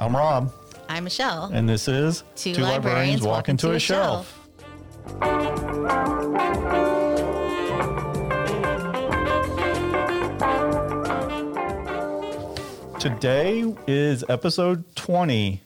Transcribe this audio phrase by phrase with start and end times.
[0.00, 0.50] I'm Rob,
[0.88, 1.50] I'm Michelle.
[1.52, 4.34] and this is Two Librarians Walk into a Shelf.
[12.98, 15.62] Today is episode 20.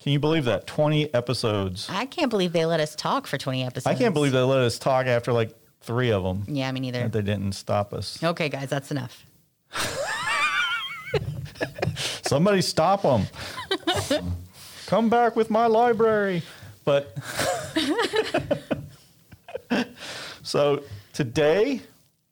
[0.00, 0.66] Can you believe that?
[0.66, 1.88] 20 episodes.
[1.90, 3.86] I can't believe they let us talk for 20 episodes.
[3.86, 6.44] I can't believe they let us talk after like three of them.
[6.48, 7.02] Yeah, me neither.
[7.04, 8.22] That they didn't stop us.
[8.22, 9.24] Okay, guys, that's enough.
[12.28, 13.22] Somebody stop them.
[14.86, 16.42] Come back with my library.
[16.84, 17.16] But
[20.42, 20.82] so
[21.14, 21.80] today,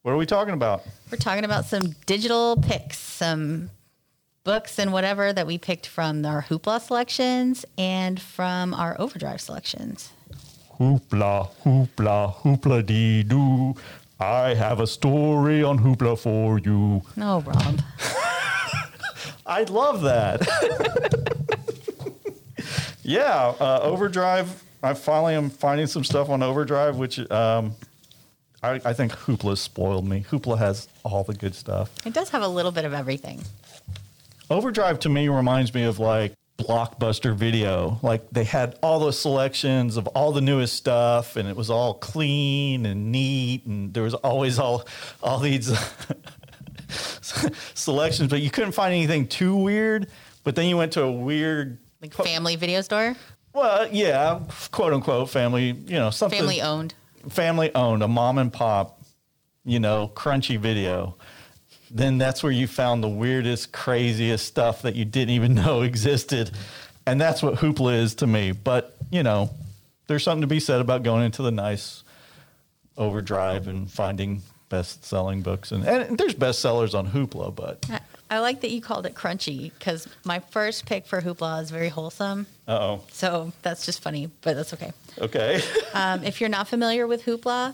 [0.02, 0.82] what are we talking about?
[1.10, 3.70] We're talking about some digital picks, some
[4.44, 10.10] books and whatever that we picked from our Hoopla selections and from our Overdrive selections.
[10.78, 13.74] Hoopla, hoopla, hoopla dee doo.
[14.20, 17.00] I have a story on hoopla for you.
[17.16, 17.80] No, Rob.
[19.46, 20.42] I love that.
[23.02, 24.62] yeah, uh, Overdrive.
[24.82, 27.74] I finally am finding some stuff on Overdrive, which um,
[28.62, 30.24] I, I think Hoopla spoiled me.
[30.28, 31.90] Hoopla has all the good stuff.
[32.04, 33.42] It does have a little bit of everything.
[34.50, 37.98] Overdrive to me reminds me of like Blockbuster Video.
[38.02, 41.94] Like they had all those selections of all the newest stuff, and it was all
[41.94, 44.84] clean and neat, and there was always all
[45.22, 45.70] all these
[47.74, 50.08] selections, but you couldn't find anything too weird.
[50.44, 53.16] But then you went to a weird, Like family video store,
[53.56, 56.94] well, yeah, quote unquote family, you know, something family owned.
[57.30, 59.00] family owned, a mom and pop,
[59.64, 61.16] you know, crunchy video,
[61.90, 66.50] then that's where you found the weirdest, craziest stuff that you didn't even know existed.
[67.06, 68.52] And that's what Hoopla is to me.
[68.52, 69.50] But, you know,
[70.06, 72.04] there's something to be said about going into the nice
[72.98, 75.72] overdrive and finding best selling books.
[75.72, 79.72] And, and there's bestsellers on Hoopla, but I- I like that you called it crunchy
[79.78, 82.46] because my first pick for Hoopla is very wholesome.
[82.66, 83.04] uh oh.
[83.12, 84.92] So that's just funny, but that's okay.
[85.18, 85.62] Okay.
[85.94, 87.72] Um, if you're not familiar with Hoopla,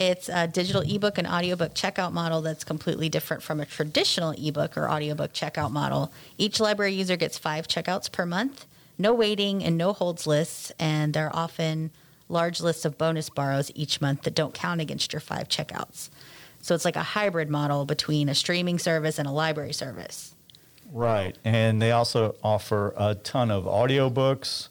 [0.00, 4.76] it's a digital ebook and audiobook checkout model that's completely different from a traditional ebook
[4.78, 6.10] or audiobook checkout model.
[6.38, 8.64] Each library user gets five checkouts per month,
[8.98, 11.90] no waiting and no holds lists, and there are often
[12.30, 16.08] large lists of bonus borrows each month that don't count against your five checkouts.
[16.60, 20.34] So it's like a hybrid model between a streaming service and a library service.
[20.92, 21.38] Right.
[21.44, 24.68] And they also offer a ton of audiobooks,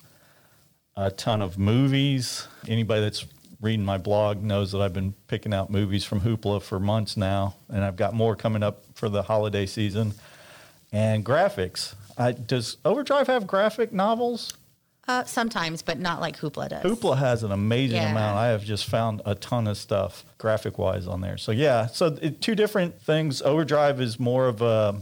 [0.96, 2.48] a ton of movies.
[2.68, 3.26] Anybody that's
[3.62, 7.56] reading my blog knows that I've been picking out movies from Hoopla for months now,
[7.70, 10.14] and I've got more coming up for the holiday season.
[10.92, 11.96] And graphics.
[12.46, 14.54] Does Overdrive have graphic novels?
[15.10, 16.84] Uh, sometimes, but not like Hoopla does.
[16.84, 18.12] Hoopla has an amazing Yeah.
[18.12, 18.38] amount.
[18.38, 21.36] I have just found a ton of stuff graphic wise on there.
[21.40, 23.42] So, yeah, so it, two different things.
[23.42, 25.02] Overdrive is more of a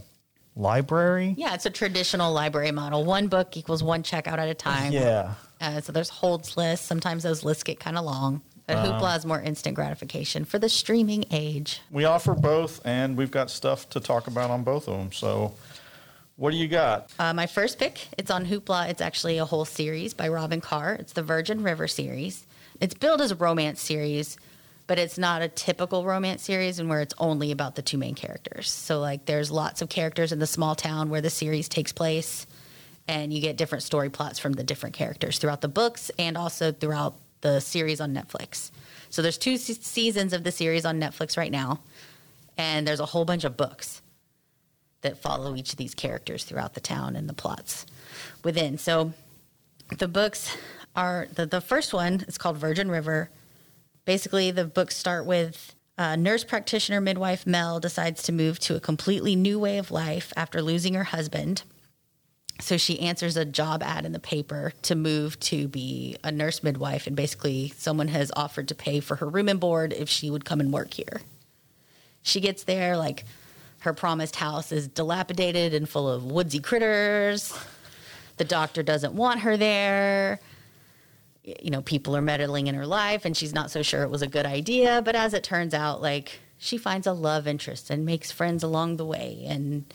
[0.56, 1.36] library.
[1.38, 3.04] Yeah, it's a traditional library model.
[3.04, 4.94] One book equals one checkout at a time.
[4.94, 5.34] Yeah.
[5.60, 6.86] Uh, so there's holds lists.
[6.86, 8.42] Sometimes those lists get kind of long.
[8.66, 9.00] But Uh-huh.
[9.00, 11.82] Hoopla is more instant gratification for the streaming age.
[11.92, 15.12] We offer both, and we've got stuff to talk about on both of them.
[15.12, 15.54] So,
[16.38, 17.12] what do you got?
[17.20, 18.90] Uh, my first pick, it's on Hoopla.
[18.90, 20.94] It's actually a whole series by Robyn Carr.
[20.94, 22.46] It's the Virgin River series.
[22.80, 24.38] It's billed as a romance series,
[24.86, 28.14] but it's not a typical romance series and where it's only about the two main
[28.14, 28.70] characters.
[28.70, 32.46] So like there's lots of characters in the small town where the series takes place
[33.08, 36.72] and you get different story plots from the different characters throughout the books and also
[36.72, 38.70] throughout the series on Netflix.
[39.10, 41.80] So there's two se- seasons of the series on Netflix right now
[42.60, 44.04] and there's a whole bunch of books
[45.02, 47.86] that follow each of these characters throughout the town and the plots
[48.44, 48.78] within.
[48.78, 49.14] So
[49.98, 50.56] the books
[50.96, 53.30] are the, the first one is called Virgin River.
[54.06, 58.80] Basically, the books start with uh, nurse practitioner midwife Mel decides to move to a
[58.80, 61.64] completely new way of life after losing her husband.
[62.60, 66.64] So she answers a job ad in the paper to move to be a nurse
[66.64, 70.32] midwife, and basically, someone has offered to pay for her room and board if she
[70.32, 71.22] would come and work here.
[72.24, 73.26] She gets there, like
[73.80, 77.54] her promised house is dilapidated and full of woodsy critters.
[78.38, 80.40] The doctor doesn't want her there.
[81.44, 84.22] You know, people are meddling in her life, and she's not so sure it was
[84.22, 85.02] a good idea.
[85.04, 88.98] But as it turns out, like she finds a love interest and makes friends along
[88.98, 89.44] the way.
[89.48, 89.86] And,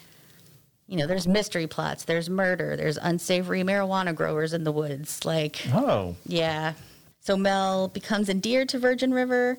[0.87, 5.25] you know, there's mystery plots, there's murder, there's unsavory marijuana growers in the woods.
[5.25, 6.73] Like, Oh, yeah.
[7.19, 9.57] So Mel becomes endeared to Virgin River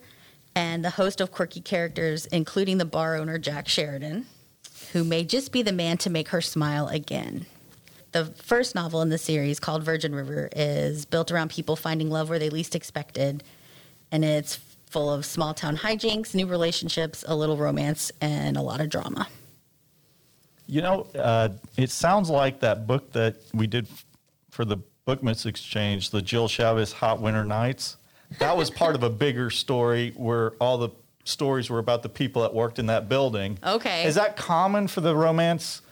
[0.54, 4.26] and the host of quirky characters, including the bar owner Jack Sheridan,
[4.92, 7.46] who may just be the man to make her smile again.
[8.12, 12.28] The first novel in the series, called Virgin River, is built around people finding love
[12.28, 13.42] where they least expected,
[14.12, 18.80] and it's full of small town hijinks, new relationships, a little romance, and a lot
[18.80, 19.26] of drama.
[20.68, 23.88] You know, uh, it sounds like that book that we did
[24.50, 27.96] for the Bookmans Exchange, the Jill Shalvis Hot Winter Nights.
[28.38, 30.90] That was part of a bigger story where all the
[31.24, 33.58] stories were about the people that worked in that building.
[33.64, 34.04] Okay.
[34.04, 35.82] Is that common for the romance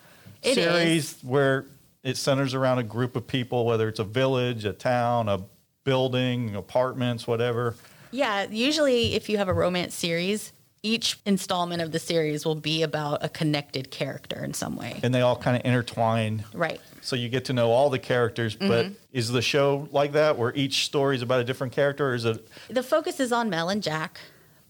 [0.42, 1.66] It series where
[2.02, 5.40] it centers around a group of people, whether it's a village, a town, a
[5.84, 7.76] building, apartments, whatever?
[8.10, 12.82] Yeah, usually if you have a romance series, each installment of the series will be
[12.82, 14.98] about a connected character in some way.
[15.02, 16.44] And they all kind of intertwine.
[16.52, 16.80] Right.
[17.00, 18.94] So you get to know all the characters, but Mm-hmm.
[19.12, 22.24] is the show like that where each story is about a different character or is
[22.24, 24.18] it The focus is on Mel and Jack,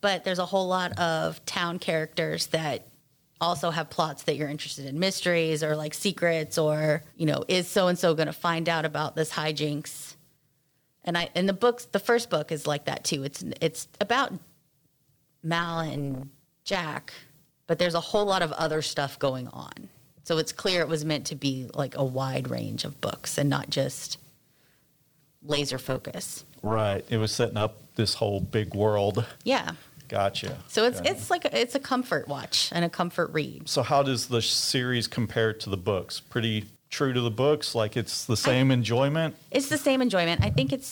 [0.01, 2.89] but there's a whole lot of town characters that
[3.41, 7.67] also have plots that you're interested in mysteries or like secrets or, you know, is
[7.69, 10.15] so and so going to find out about this hijinks?
[11.05, 13.25] And I and the books, the first book is like that too.
[13.25, 14.33] It's it's about
[15.43, 16.31] Mal and
[16.65, 17.13] Jack,
[17.67, 19.89] but there's a whole lot of other stuff going on.
[20.25, 23.51] So it's clear it was meant to be like a wide range of books and
[23.51, 24.19] not just
[25.43, 26.45] laser focus.
[26.63, 27.05] right?
[27.11, 29.25] It was setting up this whole big world.
[29.45, 29.73] Yeah.
[30.09, 30.59] Gotcha.
[30.69, 31.11] So it's Gotcha.
[31.13, 33.69] it's like a, it's a comfort watch and a comfort read.
[33.69, 36.21] So how does the series compare to the books?
[36.21, 39.35] Pretty true to the books, like it's the same enjoyment.
[39.51, 40.45] It's the same enjoyment.
[40.45, 40.87] I think it's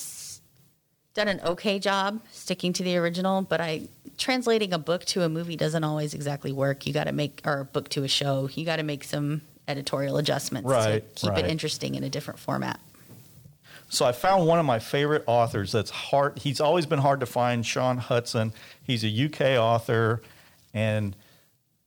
[1.15, 5.29] done an okay job sticking to the original, but I translating a book to a
[5.29, 6.87] movie doesn't always exactly work.
[6.87, 8.49] You got to make or a book to a show.
[8.53, 11.45] You got to make some editorial adjustments Right, to keep right.
[11.45, 12.81] it interesting in a different format.
[13.89, 16.39] So I found one of my favorite authors that's hard.
[16.39, 18.53] He's always been hard to find, Shaun Hutson.
[18.85, 20.23] He's a UK author,
[20.73, 21.17] and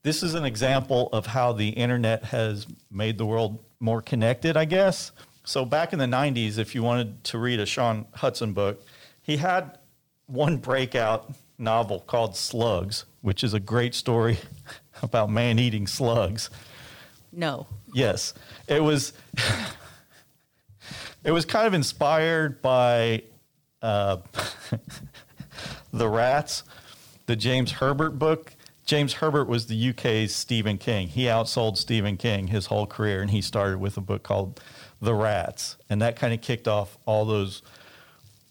[0.02, 4.66] this is an example of how the internet has made the world more connected, I
[4.66, 5.12] guess.
[5.44, 8.82] So back in the 90s, if you wanted to read a Shaun Hutson book,
[9.24, 9.78] he had
[10.26, 14.38] one breakout novel called Slugs, which is a great story
[15.02, 16.50] about man eating slugs.
[17.32, 17.66] No.
[17.92, 18.34] Yes,
[18.68, 19.12] it was.
[21.24, 23.22] it was kind of inspired by
[23.82, 24.18] uh,
[25.92, 26.62] the Rats,
[27.26, 28.54] the James Herbert book.
[28.84, 31.08] James Herbert was the UK's Stephen King.
[31.08, 34.60] He outsold Stephen King his whole career, and he started with a book called
[35.00, 37.62] The Rats, and that kind of kicked off all those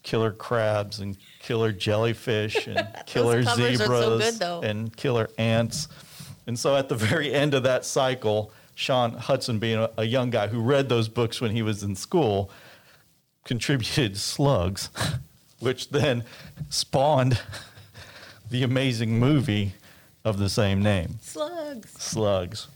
[0.04, 5.88] killer crabs and killer jellyfish and killer are so zebras good, and killer ants.
[6.46, 10.30] And so at the very end of that cycle, Shaun Hutson, being a, a young
[10.30, 12.50] guy who read those books when he was in school,
[13.44, 14.90] contributed Slugs,
[15.58, 16.24] which then
[16.68, 17.40] spawned
[18.50, 19.72] the amazing movie
[20.24, 21.90] of the same name, Slugs.
[21.92, 22.68] Slugs.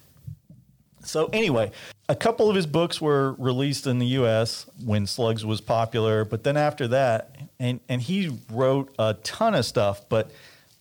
[1.09, 1.73] So anyway,
[2.09, 4.67] a couple of his books were released in the U.S.
[4.85, 9.65] when Slugs was popular, but then after that, and and he wrote a ton of
[9.65, 10.09] stuff.
[10.09, 10.31] But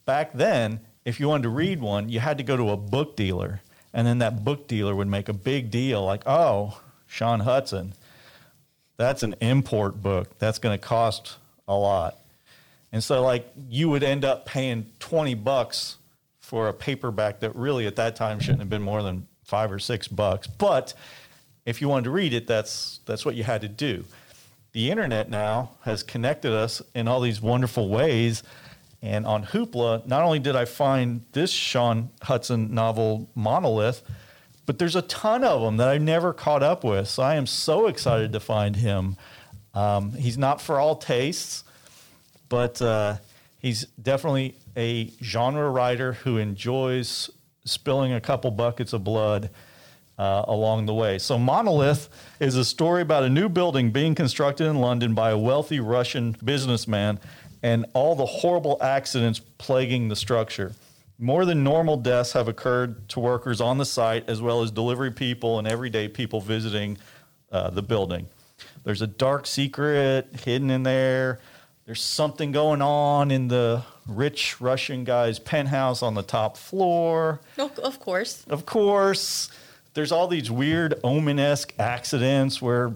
[0.05, 3.15] back then, if you wanted to read one, you had to go to a book
[3.15, 3.61] dealer,
[3.93, 7.93] and then that book dealer would make a big deal, like, "Oh, Shaun Hutson,
[8.97, 10.37] that's an import book.
[10.39, 11.37] That's going to cost
[11.67, 12.17] a lot."
[12.91, 15.97] And so, like, you would end up paying 20 bucks
[16.39, 19.79] for a paperback that really at that time shouldn't have been more than five or
[19.79, 20.45] six bucks.
[20.47, 20.93] But
[21.65, 24.05] if you wanted to read it, that's, that's what you had to do.
[24.73, 28.43] The internet now has connected us in all these wonderful ways.
[29.01, 34.03] And on Hoopla, not only did I find this Shaun Hutson novel, Monolith,
[34.67, 37.07] but there's a ton of them that I've never caught up with.
[37.07, 39.15] So I am so excited to find him.
[39.73, 41.63] Um, he's not for all tastes
[42.49, 43.17] but uh,
[43.59, 47.29] he's definitely a genre writer who enjoys
[47.67, 49.49] spilling a couple buckets of blood
[50.17, 51.19] uh, along the way.
[51.19, 52.09] So, Monolith
[52.39, 56.35] is a story about a new building being constructed in London by a wealthy Russian
[56.43, 57.19] businessman
[57.63, 60.73] and all the horrible accidents plaguing the structure.
[61.19, 65.11] More than normal deaths have occurred to workers on the site, as well as delivery
[65.11, 66.97] people and everyday people visiting
[67.51, 68.27] uh, the building.
[68.83, 71.39] There's a dark secret hidden in there.
[71.87, 77.39] There's something going on in the rich Russian guy's penthouse on the top floor.
[77.57, 78.43] Of course.
[78.49, 79.49] Of course,
[79.93, 82.91] there's all these weird omen esque accidents where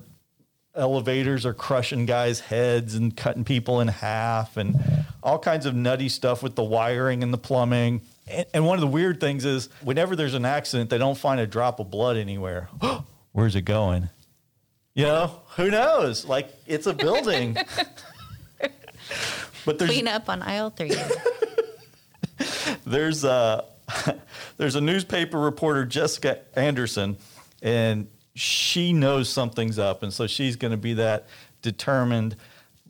[0.75, 4.77] elevators are crushing guys' heads and cutting people in half, and
[5.23, 8.01] all kinds of nutty stuff with the wiring and the plumbing.
[8.27, 11.39] And, and one of the weird things is, whenever there's an accident, they don't find
[11.39, 12.67] a drop of blood anywhere.
[13.31, 14.09] Where's it going?
[14.93, 16.25] You know, who knows?
[16.25, 17.55] Like, it's a building.
[19.65, 20.93] but there's Clean up on aisle three.
[22.85, 23.65] there's uh,
[24.05, 24.15] a
[24.57, 27.17] there's a newspaper reporter Jessica Anderson,
[27.61, 31.27] and she knows something's up, and so she's going to be that
[31.61, 32.35] determined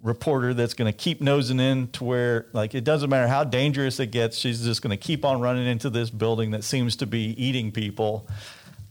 [0.04, 4.00] reporter that's going to keep nosing in to where like it doesn't matter how dangerous
[4.00, 7.06] it gets she's just going to keep on running into this building that seems to
[7.06, 8.28] be eating people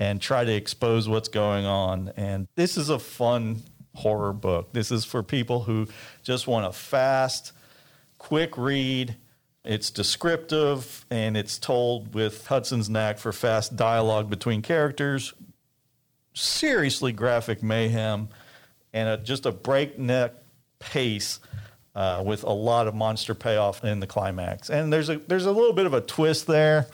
[0.00, 2.10] and try to expose what's going on.
[2.16, 3.62] And this is a fun
[3.94, 4.72] horror book.
[4.72, 5.86] This is for people who
[6.22, 7.52] just want a fast,
[8.18, 9.16] quick read.
[9.64, 15.34] It's descriptive and it's told with Hutson's knack for fast dialogue between characters,
[16.34, 18.28] seriously graphic mayhem,
[18.92, 20.34] and a, just a breakneck
[20.78, 21.40] pace
[21.94, 24.70] uh, with a lot of monster payoff in the climax.
[24.70, 26.86] And there's a there's a little bit of a twist there,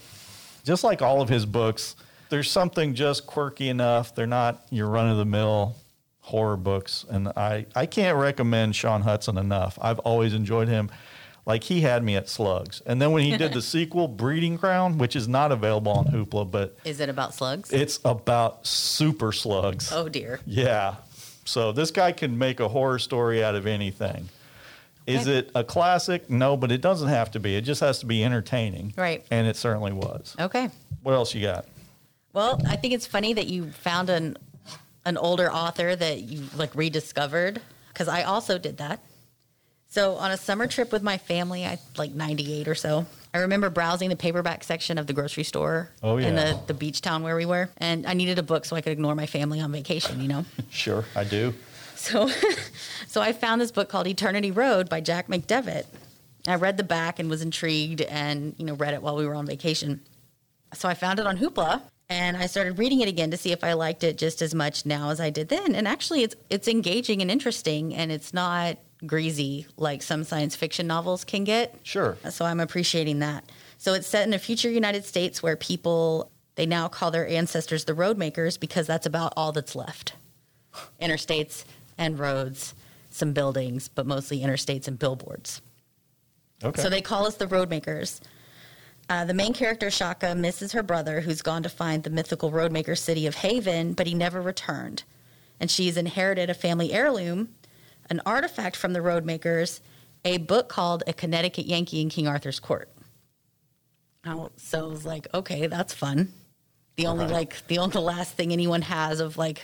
[0.65, 1.95] just like all of his books.
[2.29, 4.15] There's something just quirky enough.
[4.15, 5.77] They're not your run of the mill
[6.27, 9.79] horror books, and I I can't recommend Shaun Hutson enough.
[9.81, 10.91] I've always enjoyed him.
[11.47, 14.99] Like he had me at Slugs, and then when he did the sequel, Breeding Ground,
[14.99, 17.73] which is not available on Hoopla, but Is it about slugs?
[17.73, 19.93] it's about super slugs.
[19.93, 20.41] oh dear.
[20.45, 20.97] Yeah.
[21.45, 24.29] So this guy can make a horror story out of anything.
[25.07, 26.29] Is it a classic?
[26.29, 27.55] No, but it doesn't have to be.
[27.55, 28.93] It just has to be entertaining.
[28.97, 29.25] Right.
[29.31, 30.35] And it certainly was.
[30.41, 30.69] Okay.
[31.05, 31.67] What else you got?
[32.33, 34.37] Well, I think it's funny that you found an
[35.07, 39.01] an older author that you like rediscovered because I also did that.
[39.89, 43.07] So on a summer trip with my family, I like 98 or so.
[43.33, 47.01] I remember browsing the paperback section of the grocery store Oh, in the, the beach
[47.01, 47.71] town where we were.
[47.79, 50.45] And I needed a book so I could ignore my family on vacation, you know?
[50.71, 51.55] Sure, I do.
[51.95, 52.29] So,
[53.07, 55.87] so I found this book called Eternity Road by Jack McDevitt.
[56.47, 59.35] I read the back and was intrigued, and you know, read it while we were
[59.35, 60.01] on vacation.
[60.75, 63.65] So I found it on Hoopla, and I started reading it again to see if
[63.65, 65.75] I liked it just as much now as I did then.
[65.75, 70.87] And actually, it's it's engaging and interesting, and it's not greasy like some science fiction
[70.87, 71.75] novels can get.
[71.83, 72.17] Sure.
[72.31, 73.45] So I'm appreciating that.
[73.79, 77.85] So it's set in a future United States where people they now call their ancestors
[77.85, 80.15] the road makers because that's about all that's left.
[81.01, 81.65] Interstates
[81.99, 82.75] and roads,
[83.11, 85.61] some buildings, but mostly interstates and billboards.
[86.63, 86.81] Okay.
[86.81, 88.21] So they call us the road makers.
[89.09, 92.99] Uh, the main character, Chaka, misses her brother, who's gone to find the mythical roadmaker
[92.99, 95.05] city of Haven, but he never returned.
[95.61, 97.51] And she's inherited a family heirloom,
[98.11, 99.81] an artifact from the roadmakers,
[100.25, 102.89] a book called A Connecticut Yankee in King Arthur's Court.
[104.27, 106.33] Oh, so I was like, okay, that's fun.
[106.97, 107.33] The only Right.
[107.35, 109.63] like the only last thing anyone has of like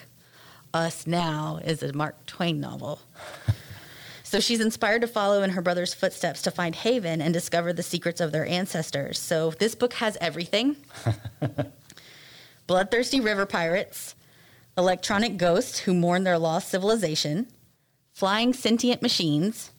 [0.72, 3.00] us now is a Mark Twain novel.
[4.32, 7.82] So she's inspired to follow in her brother's footsteps to find Haven and discover the
[7.82, 9.18] secrets of their ancestors.
[9.18, 10.76] So this book has everything
[12.66, 14.14] bloodthirsty river pirates,
[14.78, 17.46] electronic ghosts who mourn their lost civilization,
[18.14, 19.70] flying sentient machines,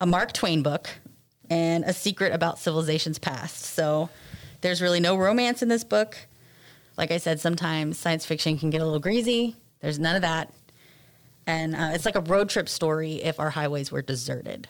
[0.00, 0.88] a Mark Twain book,
[1.50, 3.62] and a secret about civilization's past.
[3.64, 4.10] So
[4.60, 6.16] there's really no romance in this book.
[6.96, 9.56] Like I said, sometimes science fiction can get a little greasy.
[9.80, 10.54] There's none of that.
[11.46, 14.68] And uh, it's like a road trip story if our highways were deserted.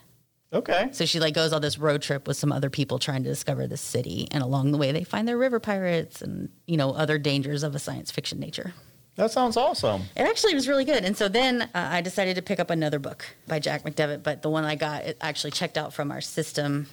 [0.53, 0.89] okay.
[0.93, 3.67] So she like goes on this road trip with some other people trying to discover
[3.67, 7.19] the city, and along the way they find their river pirates and you know other
[7.19, 8.73] dangers of a science fiction nature.
[9.17, 10.03] That sounds awesome.
[10.17, 12.99] It actually was really good, and so then uh, I decided to pick up another
[12.99, 16.23] book by Jack McDevitt, but the one I got it actually checked out from our
[16.23, 16.87] system,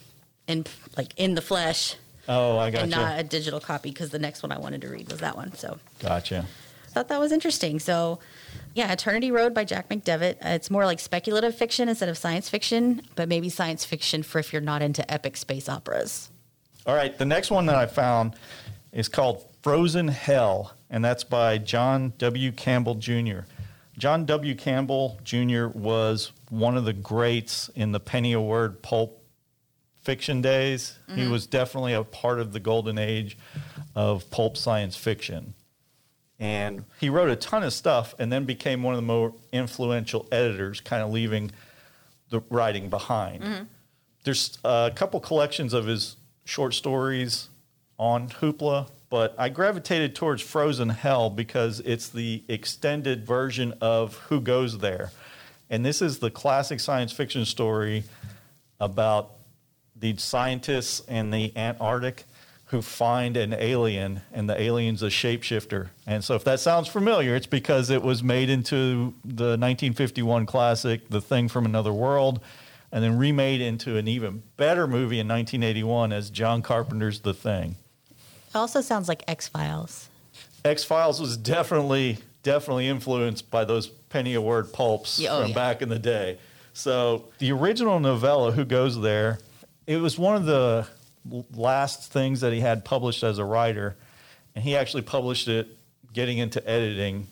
[0.45, 0.65] in
[0.97, 1.95] like in the flesh,
[2.27, 4.89] Oh, I got and not a digital copy because the next one I wanted to
[4.89, 5.53] read was that one.
[5.55, 6.45] So Gotcha.
[6.89, 7.79] Thought that was interesting.
[7.79, 8.19] So,
[8.73, 10.35] yeah, Eternity Road by Jack McDevitt.
[10.35, 14.39] Uh, it's more like speculative fiction instead of science fiction, but maybe science fiction for
[14.39, 16.29] if you're not into epic space operas.
[16.85, 17.17] All right.
[17.17, 18.35] The next one that I found
[18.91, 22.51] is called Frozen Hell, and that's by John W.
[22.51, 23.41] Campbell Jr.
[23.97, 24.55] John W.
[24.55, 25.67] Campbell Jr.
[25.67, 29.21] was one of the greats in the penny a word pulp
[30.01, 30.97] fiction days.
[31.13, 33.37] He was definitely a part of the golden age
[33.95, 35.53] of pulp science fiction.
[36.39, 40.25] And he wrote a ton of stuff and then became one of the more influential
[40.31, 41.51] editors, kind of leaving
[42.29, 43.43] the writing behind.
[43.43, 43.63] Mm-hmm.
[44.23, 46.15] There's a couple collections of his
[46.45, 47.49] short stories
[47.97, 54.39] on Hoopla, but I gravitated towards Frozen Hell because it's the extended version of Who
[54.39, 55.11] Goes There.
[55.69, 58.03] And this is the classic science fiction story
[58.79, 59.31] about
[59.95, 62.23] the scientists in the Antarctic
[62.69, 65.89] who find an alien, and the alien's a shapeshifter.
[66.05, 71.09] And so, if that sounds familiar, it's because it was made into the 1951 classic,
[71.09, 72.39] The Thing from Another World,
[72.91, 77.75] and then remade into an even better movie in 1981 as John Carpenter's The Thing.
[78.11, 80.09] It also sounds like X Files.
[80.63, 85.55] X Files was definitely definitely influenced by those penny a word pulps oh, from yeah.
[85.55, 86.37] back in the day.
[86.73, 89.39] So the original novella, Who Goes There,
[89.87, 90.87] it was one of the
[91.53, 93.95] last things that he had published as a writer,
[94.55, 95.67] and he actually published it
[96.13, 97.27] getting into editing.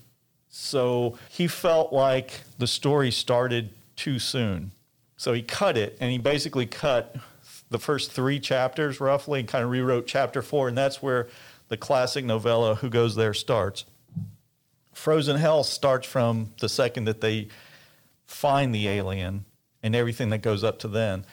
[0.50, 4.72] So he felt like the story started too soon.
[5.18, 7.16] So he cut it, and he basically cut
[7.70, 11.28] the first three chapters roughly and kind of rewrote chapter four, and that's where
[11.70, 13.86] the classic novella Who Goes There starts.
[14.94, 17.50] Frozen Hell starts from the second that they
[18.26, 19.46] find the alien
[19.84, 21.26] and everything that goes up to then.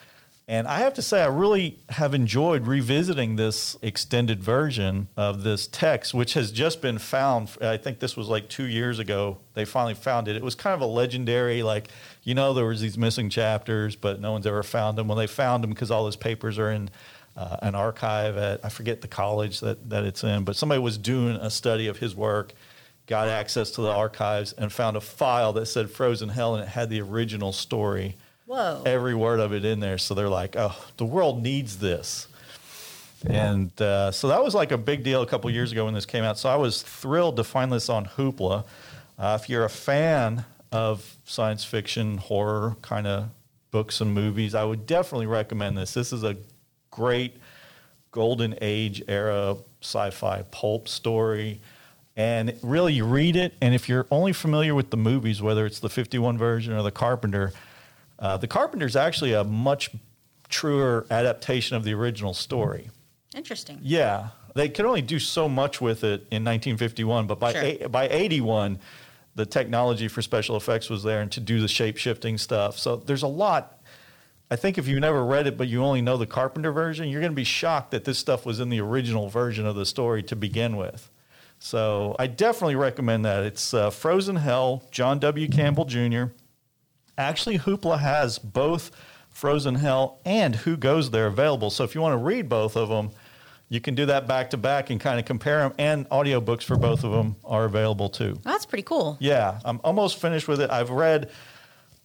[0.47, 5.67] And I have to say, I really have enjoyed revisiting this extended version of this
[5.67, 7.49] text, which has just been found.
[7.63, 9.39] I think this was like two years ago.
[9.55, 10.37] They finally found it.
[10.37, 11.89] It was kind of a legendary, like,
[12.25, 15.09] you know, there was these missing chapters, but no one's ever found them.
[15.09, 16.91] When they found them, because all his papers are in
[17.39, 20.99] uh, an archive at, I forget the college that, that it's in, but somebody was
[20.99, 22.53] doing a study of his work,
[23.07, 26.69] got access to the archives, and found a file that said Frozen Hell, and it
[26.69, 28.83] had the original story Whoa.
[28.85, 29.99] every word of it in there.
[29.99, 32.29] So they're like, oh, the world needs this.
[33.27, 36.05] And uh, so that was like a big deal a couple years ago when this
[36.05, 36.39] came out.
[36.39, 38.65] So I was thrilled to find this on Hoopla.
[39.19, 43.31] Uh, if you're a fan of science fiction, horror kind of
[43.71, 45.95] books and movies, I would definitely recommend this.
[45.95, 46.37] This is a
[46.91, 47.37] great
[48.11, 51.61] golden age era sci fi pulp story.
[52.17, 55.81] And really, you read it, and if you're only familiar with the movies, whether it's
[55.81, 57.53] the 51 version or the Carpenter,
[58.19, 59.91] uh, the Carpenter's actually a much
[60.49, 62.91] truer adaptation of the original story.
[63.35, 63.79] Interesting.
[63.83, 67.63] Yeah, they could only do so much with it in 1951, but by Sure.
[67.63, 68.79] eight, by 81,
[69.35, 72.79] the technology for special effects was there and to do the shape shifting stuff.
[72.79, 73.81] So there's a lot.
[74.51, 77.21] I think if you've never read it, but you only know the Carpenter version, you're
[77.21, 80.23] going to be shocked that this stuff was in the original version of the story
[80.25, 81.11] to begin with.
[81.59, 83.43] So I definitely recommend that.
[83.45, 85.49] It's uh, Frozen Hell, John W.
[85.49, 86.25] Campbell Jr.
[87.17, 88.91] Actually, Hoopla has both
[89.31, 91.71] Frozen Hell and Who Goes There available.
[91.71, 93.11] So if you want to read both of them,
[93.69, 95.75] you can do that back to back and kind of compare them.
[95.79, 98.39] And audiobooks for both of them are available too.
[98.43, 99.17] That's pretty cool.
[99.21, 100.71] Yeah, I'm almost finished with it.
[100.71, 101.31] I've read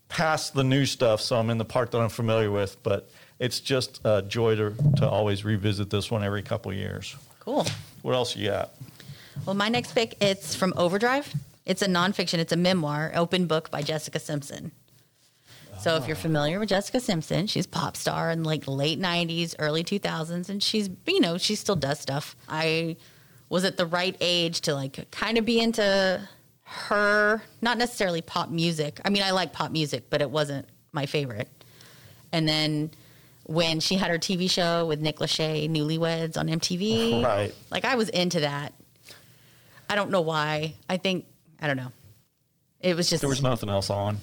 [0.08, 3.60] past the new stuff, so I'm in the part that I'm familiar with, but it's
[3.60, 7.16] just a joy to, to always revisit this one every couple of years.
[7.39, 7.66] Cool.
[8.01, 8.74] What else you got?
[9.46, 11.34] Well, my next pick it's from Overdrive.
[11.66, 12.39] It's a nonfiction.
[12.39, 14.72] It's a memoir, open book by Jessica Simpson.
[15.82, 19.56] So if you're familiar with Jessica Simpson, she's a pop star in like late '90s,
[19.60, 22.36] early 2000s, and she's you know she still does stuff.
[22.48, 22.98] I
[23.50, 26.22] was at the right age to like kind of be into
[26.63, 29.00] her, not necessarily pop music.
[29.04, 31.48] I mean, I like pop music, but it wasn't my favorite.
[32.32, 32.92] And then
[33.46, 37.54] when she had her TV show with Nick Lachey, Newlyweds on MTV, Right.
[37.72, 38.74] like I was into that.
[39.89, 40.76] I don't know why.
[40.88, 41.26] I think
[41.60, 41.92] I don't know.
[42.82, 44.18] It was just There was nothing else on.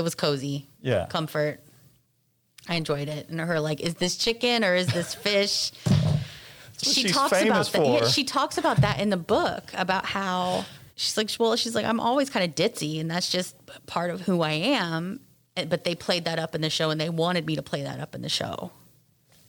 [0.00, 0.66] It was cozy.
[0.80, 1.06] Yeah.
[1.06, 1.60] Comfort.
[2.68, 3.28] I enjoyed it.
[3.28, 5.70] And her like, is this chicken or is this fish?
[6.82, 7.84] she talks about that.
[7.86, 10.64] Yeah, she talks about that in the book about how
[10.96, 13.54] she's like, well, she's like, I'm always kind of ditzy, and that's just
[13.86, 15.20] part of who I am.
[15.54, 18.00] But they played that up in the show, and they wanted me to play that
[18.00, 18.72] up in the show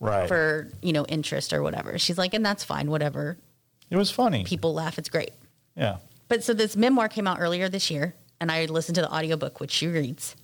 [0.02, 0.28] Right.
[0.28, 1.98] for you know interest or whatever.
[2.00, 3.38] She's like, and that's fine, whatever.
[3.90, 4.44] it was funny.
[4.44, 5.32] People laugh, it's great.
[5.76, 5.98] Yeah.
[6.28, 9.60] But so this memoir came out earlier this year, and I listened to the audiobook,
[9.62, 10.36] which she reads.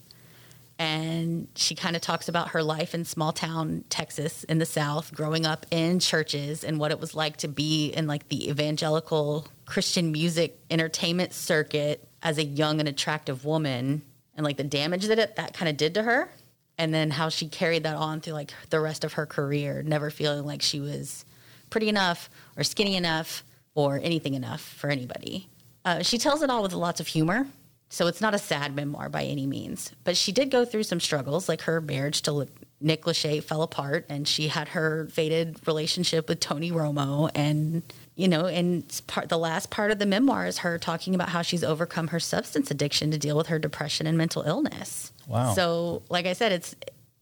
[0.79, 5.13] And she kind of talks about her life in small town Texas in the South,
[5.13, 9.47] growing up in churches and what it was like to be in like the evangelical
[9.65, 14.03] Christian music entertainment circuit as a young and attractive woman
[14.35, 16.29] and like the damage that it that kind of did to her.
[16.77, 20.11] And then how she carried that on through like the rest of her career, never
[20.11, 21.25] feeling like she was
[21.71, 25.49] pretty enough or skinny enough or anything enough for anybody.
[25.83, 27.47] Uh, she tells it all with lots of humor.
[27.89, 29.91] So it's not a sad memoir by any means.
[30.03, 32.47] But she did go through some struggles, like her marriage to
[32.81, 37.31] Nick Lachey fell apart, and she had her fated relationship with Tony Romo.
[37.33, 37.81] And,
[38.15, 41.29] you know, and it's part, the last part of the memoir is her talking about
[41.29, 45.13] how she's overcome her substance addiction to deal with her depression and mental illness.
[45.25, 45.53] Wow.
[45.53, 46.75] So, like I said, it's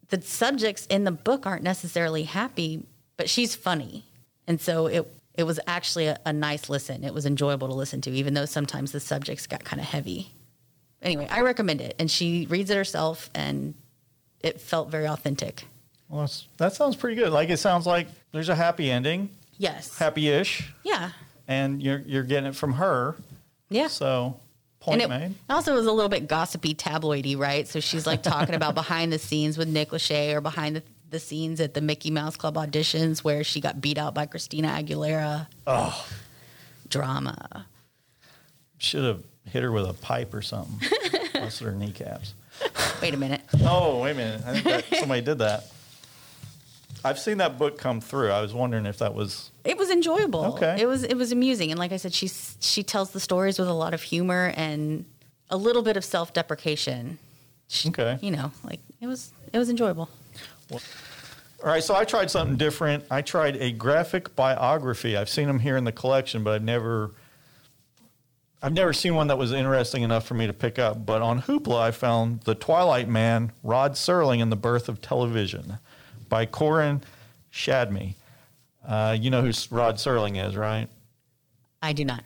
[0.10, 2.86] the subjects in the book aren't necessarily happy,
[3.18, 4.04] but she's funny.
[4.48, 7.04] And so it it was actually a, a nice listen.
[7.04, 10.32] It was enjoyable to listen to, even though sometimes the subjects got kind of heavy.
[11.06, 11.96] Anyway, I recommend it.
[12.00, 13.74] And she reads it herself and
[14.42, 15.66] it felt very authentic.
[16.10, 17.32] Well, that's, that sounds pretty good.
[17.32, 19.98] Like it sounds like there's a happy ending, Yes.
[19.98, 21.12] happy-ish, Yeah.
[21.48, 23.16] and you're you're getting it from her.
[23.70, 23.88] Yeah.
[23.88, 24.40] So
[24.82, 25.36] point and it made.
[25.50, 27.68] also it was a little bit gossipy, tabloidy, right?
[27.68, 31.20] So she's like talking about behind the scenes with Nick Lachey or behind the, the
[31.20, 35.48] scenes at the Mickey Mouse Club auditions where she got beat out by Christina Aguilera.
[35.66, 36.06] Oh,
[36.90, 37.66] Drama.
[38.78, 40.80] should have hit her with a pipe or something.
[41.34, 42.34] Busted her kneecaps.
[43.02, 43.42] Wait a minute.
[43.68, 44.42] Oh, wait a minute.
[44.46, 45.66] I think that somebody did that.
[47.04, 48.32] I've seen that book come through.
[48.32, 50.46] I was wondering if that was It was enjoyable.
[50.56, 50.78] Okay.
[50.80, 53.68] It was it was amusing, and like I said, she she tells the stories with
[53.68, 55.06] a lot of humor and
[55.50, 57.18] a little bit of self deprecation.
[57.88, 58.18] okay.
[58.22, 60.10] You know, like it was it was enjoyable.
[60.72, 60.80] All
[61.72, 63.04] right, so I tried something different.
[63.10, 65.16] I tried a graphic biography.
[65.18, 67.12] I've seen them here in the collection, but I've never
[68.66, 71.06] I've never seen one that was interesting enough for me to pick up.
[71.06, 75.78] But on Hoopla, I found The Twilight Man, Rod Serling and the Birth of Television
[76.30, 77.04] by Koren
[77.54, 78.16] Shadmi.
[78.84, 80.88] Uh, you know who Rod Serling is, right?
[81.84, 82.24] I do not.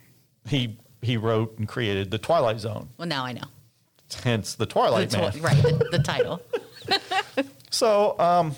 [0.48, 3.44] He he wrote and created The Twilight Zone, Well, now I know.
[4.24, 5.42] hence The The Twilight to- Man.
[5.42, 6.42] right, the, the title.
[7.70, 8.56] So, um,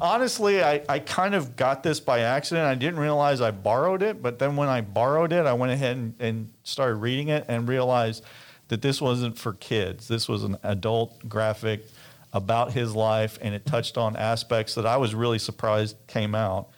[0.00, 2.66] honestly, I, I kind of got this by accident.
[2.66, 5.96] I didn't realize I borrowed it, but then when I borrowed it, I went ahead
[5.96, 8.24] and, and started reading it and realized
[8.68, 10.08] that this wasn't for kids.
[10.08, 11.84] This was an adult graphic
[12.32, 16.68] about his life, and it touched on aspects that I was really surprised came out,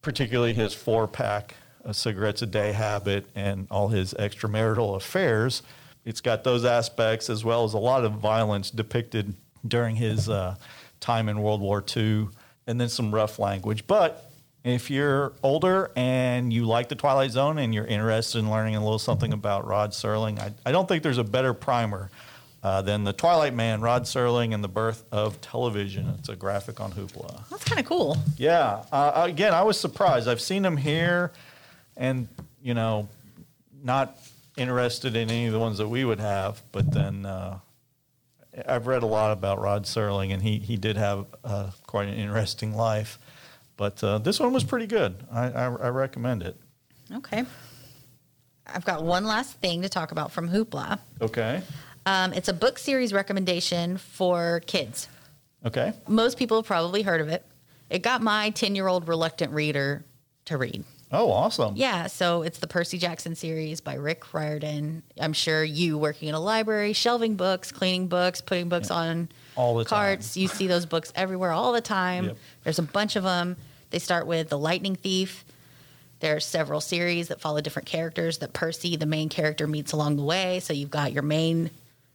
[0.00, 1.54] particularly his four pack
[1.92, 5.62] cigarettes a day habit and all his extramarital affairs.
[6.04, 9.34] It's got those aspects as well as a lot of violence depicted
[9.66, 10.56] during his uh,
[11.00, 12.28] time in World War II,
[12.66, 13.86] and then some rough language.
[13.86, 14.30] But
[14.64, 18.82] if you're older and you like the Twilight Zone and you're interested in learning a
[18.82, 22.10] little something about Rod Serling, I, I don't think there's a better primer
[22.62, 26.12] uh, than The Twilight Man, Rod Serling, and the Birth of Television.
[26.18, 27.48] It's a graphic on Hoopla.
[27.48, 28.16] That's kind of cool.
[28.36, 28.82] Yeah.
[28.90, 30.28] Uh, again, I was surprised.
[30.28, 31.32] I've seen him here,
[31.96, 32.28] and
[32.62, 33.08] you know,
[33.82, 34.18] not
[34.56, 36.60] interested in any of the ones that we would have.
[36.72, 37.60] But then uh,
[38.66, 42.14] I've read a lot about Rod Serling, and he he did have uh, quite an
[42.14, 43.18] interesting life.
[43.76, 45.14] But uh, this one was pretty good.
[45.30, 46.56] I, I, I recommend it.
[47.14, 47.44] Okay.
[48.66, 50.98] I've got one last thing to talk about from Hoopla.
[51.20, 51.62] Okay.
[52.04, 55.08] Um, it's a book series recommendation for kids.
[55.64, 55.92] Okay.
[56.08, 57.46] Most people have probably heard of it.
[57.88, 60.04] It got my 10 year old reluctant reader
[60.46, 60.84] to read.
[61.10, 61.74] Oh, awesome.
[61.76, 65.02] Yeah, so it's the Percy Jackson series by Rick Riordan.
[65.18, 69.74] I'm sure you working in a library, shelving books, cleaning books, putting books on All
[69.74, 69.88] the time.
[69.88, 70.36] carts.
[70.36, 72.26] You see those books everywhere all the time.
[72.26, 72.36] Yep.
[72.64, 73.56] There's a bunch of them.
[73.90, 75.46] They start with The Lightning Thief.
[76.20, 80.16] There are several series that follow different characters that Percy, the main character, meets along
[80.16, 80.60] the way.
[80.60, 81.70] So you've got your main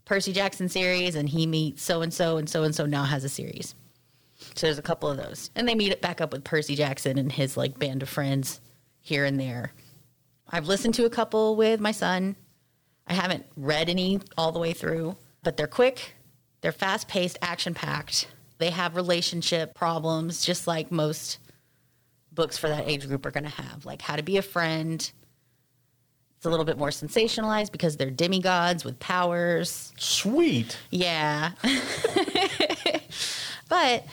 [0.05, 3.23] Percy Jackson series, and he meets so and so, and so and so now has
[3.23, 3.73] a series.
[4.55, 5.49] So there's a couple of those.
[5.55, 8.59] And they meet it back up with Percy Jackson and his like band of friends
[9.03, 9.73] here and there.
[10.49, 12.35] I've listened to a couple with my son.
[13.05, 16.15] I haven't read any all the way through, but they're quick,
[16.61, 18.27] they're fast paced, action packed.
[18.57, 21.39] They have relationship problems just like most
[22.31, 25.11] books for that age group are going to have, like how to be a friend.
[26.37, 29.91] It's a little bit more sensationalized because they're demigods with powers.
[29.97, 30.77] Sweet.
[30.91, 31.51] Yeah.
[33.69, 34.05] but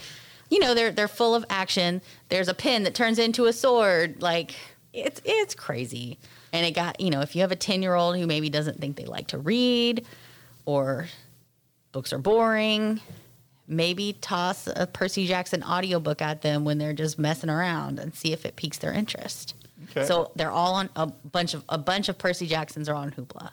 [0.48, 2.02] you know, they're they're full of action.
[2.28, 4.20] There's a pin that turns into a sword.
[4.20, 4.56] Like
[4.92, 6.18] it's it's crazy.
[6.52, 9.04] And it got, you know, if you have a 10-year-old who maybe doesn't think they
[9.04, 10.04] like to read
[10.64, 11.06] or
[11.92, 13.00] books are boring,
[13.68, 18.32] maybe toss a Percy Jackson audiobook at them when they're just messing around and see
[18.32, 19.54] if it piques their interest.
[19.90, 20.04] Okay.
[20.04, 23.50] So they're all on a bunch of a bunch of Percy Jacksons are on Hoopla.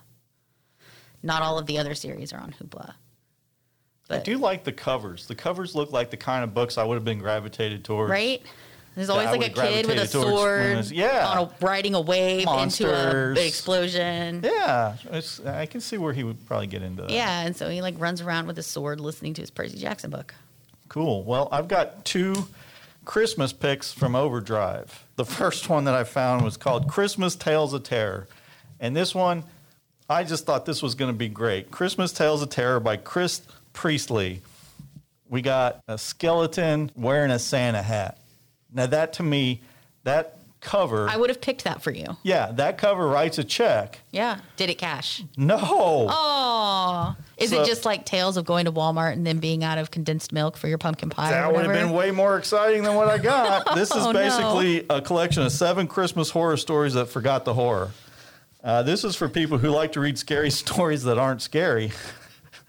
[1.23, 2.93] Not all of the other series are on Hoopla.
[4.09, 5.27] I do like the covers.
[5.27, 8.09] The covers look like the kind of books I would have been gravitated towards.
[8.09, 8.41] right?
[8.97, 11.27] There's always like a kid with a towards sword, yeah.
[11.27, 13.35] on a, riding a wave into a Monsters.
[13.35, 14.41] big explosion.
[14.43, 14.57] Yeah.
[14.67, 17.11] Yeah, it's, I can see where he would probably get into that.
[17.11, 20.33] and so he like runs around with a sword, listening to his Percy Jackson book.
[20.89, 21.23] Cool.
[21.23, 22.47] Well, I've got two
[23.05, 25.05] Christmas picks from Overdrive.
[25.15, 28.27] The first one that I found was called Christmas Tales of Terror.
[28.79, 29.43] And this one,
[30.09, 31.69] I just thought this was going to be great.
[31.69, 33.41] Christmas Tales of Terror by Chris
[33.73, 34.41] Priestley.
[35.29, 38.17] We got a skeleton wearing a Santa hat.
[38.73, 39.61] Now, that to me,
[40.03, 42.17] that cover, I would have picked that for you.
[42.23, 43.99] yeah, that cover writes a check.
[44.11, 44.39] Yeah.
[44.57, 45.23] Did it cash?
[45.37, 45.57] No.
[46.09, 47.15] Oh.
[47.37, 49.91] Is So- it just like tales of going to Walmart and then being out of
[49.91, 51.29] condensed milk for your pumpkin pie?
[51.29, 53.67] or That would have been way more exciting than what I got.
[53.75, 54.19] This is Oh, no.
[54.19, 57.91] basically a collection of seven Christmas horror stories that forgot the horror.
[58.63, 61.91] Uh, this is for people who like to read scary stories that aren't scary.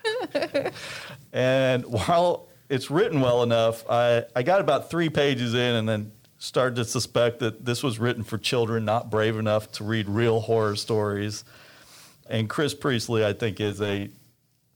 [1.33, 6.13] and while it's written well enough, I, I got about three pages in and then
[6.39, 10.41] started to suspect that this was written for children not brave enough to read real
[10.41, 11.45] horror stories.
[12.29, 14.09] And Chris Priestley, I think, is a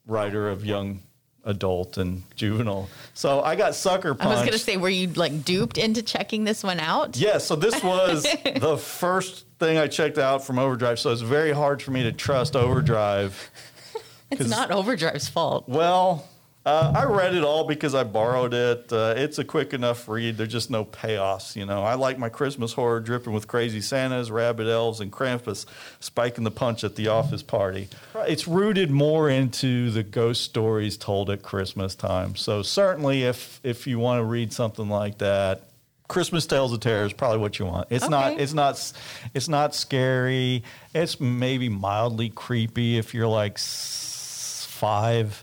[0.06, 1.02] writer of young
[1.44, 2.88] adult and juvenile.
[3.14, 4.26] So I got sucker punched.
[4.26, 7.16] I was going to say, were you like duped into checking this one out?
[7.16, 8.22] Yeah, so this was
[8.56, 10.98] the first thing I checked out from Overdrive.
[10.98, 13.50] So it's very hard for me to trust Overdrive.
[14.32, 15.68] It's not Overdrive's fault.
[15.68, 16.26] Well,
[16.64, 18.92] Uh, I read it all because I borrowed it.
[18.92, 20.36] Uh, it's a quick enough read.
[20.36, 21.82] There's just no payoffs, you know.
[21.82, 25.66] I like my Christmas horror dripping with crazy Santas, rabbit elves, and Krampus
[25.98, 27.88] spiking the punch at the office party.
[28.28, 32.36] It's rooted more into the ghost stories told at Christmas time.
[32.36, 35.62] So certainly, if if you want to read something like that,
[36.06, 37.88] Christmas Tales of Terror is probably what you want.
[37.90, 38.38] It's not.
[38.38, 38.92] It's not.
[39.34, 40.62] It's not scary.
[40.94, 45.42] It's maybe mildly creepy if you're like s- five,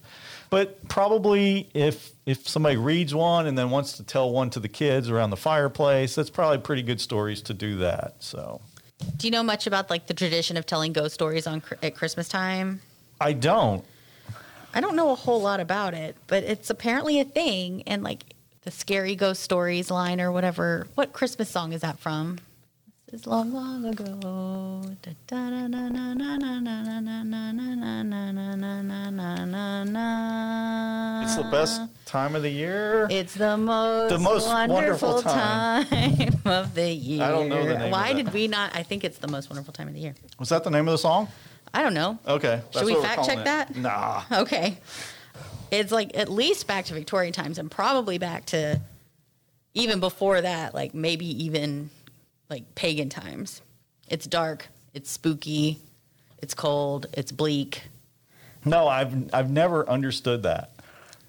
[0.50, 4.68] but probably if if somebody reads one and then wants to tell one to the
[4.70, 8.16] kids around the fireplace, that's probably pretty good stories to do that.
[8.20, 8.62] So
[9.18, 12.28] Do you know much about like the tradition of telling ghost stories on at Christmas
[12.28, 12.82] time?
[13.22, 13.84] I don't.
[14.74, 17.84] I don't know a whole lot about it, but it's apparently a thing.
[17.88, 20.88] And like the scary ghost stories line or whatever.
[20.96, 22.40] What Christmas song is that from?
[23.14, 24.84] is long, long ago.
[31.24, 33.08] It's the best time of the year.
[33.10, 35.86] It's the most, the most wonderful, wonderful time.
[36.46, 37.24] of the year.
[37.24, 37.92] I don't know the name.
[37.92, 38.76] Why did we not?
[38.76, 40.16] I think it's the most wonderful time of the year.
[40.38, 41.28] Was that the name of the song?
[41.74, 42.18] I don't know.
[42.28, 42.62] Okay.
[42.72, 43.46] Should we fact check it.
[43.46, 43.76] that?
[43.76, 44.24] Nah.
[44.32, 44.78] Okay.
[45.72, 48.82] It's like at least back to Victorian times and probably back to
[49.76, 51.92] even before that, like maybe even
[52.50, 53.62] like pagan times.
[54.08, 55.80] It's dark, it's spooky,
[56.42, 57.84] it's cold, it's bleak.
[58.66, 60.72] No, I've I've never understood that.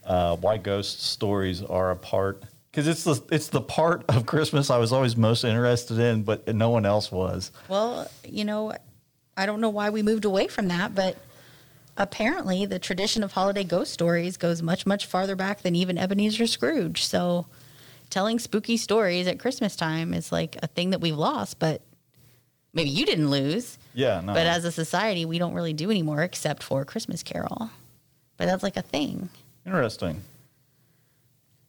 [0.05, 4.71] Uh, why ghost stories are a part because it's the it's the part of Christmas
[4.71, 7.53] I was always most interested in, but no one else was.
[7.69, 8.73] Well, you know,
[9.37, 11.17] I don't know why we moved away from that, but
[11.97, 16.47] apparently the tradition of holiday ghost stories goes much, much farther back than even Ebenezer
[16.47, 17.05] Scrooge.
[17.05, 17.47] So
[18.11, 21.81] telling spooky stories at Christmas time is like a thing that we've lost, but
[22.73, 23.79] maybe you didn't lose.
[23.95, 24.35] Yeah, no.
[24.35, 27.71] But as a society, we don't really do anymore except for Christmas Carol.
[28.37, 29.31] But that's like a thing.
[29.65, 30.23] Interesting.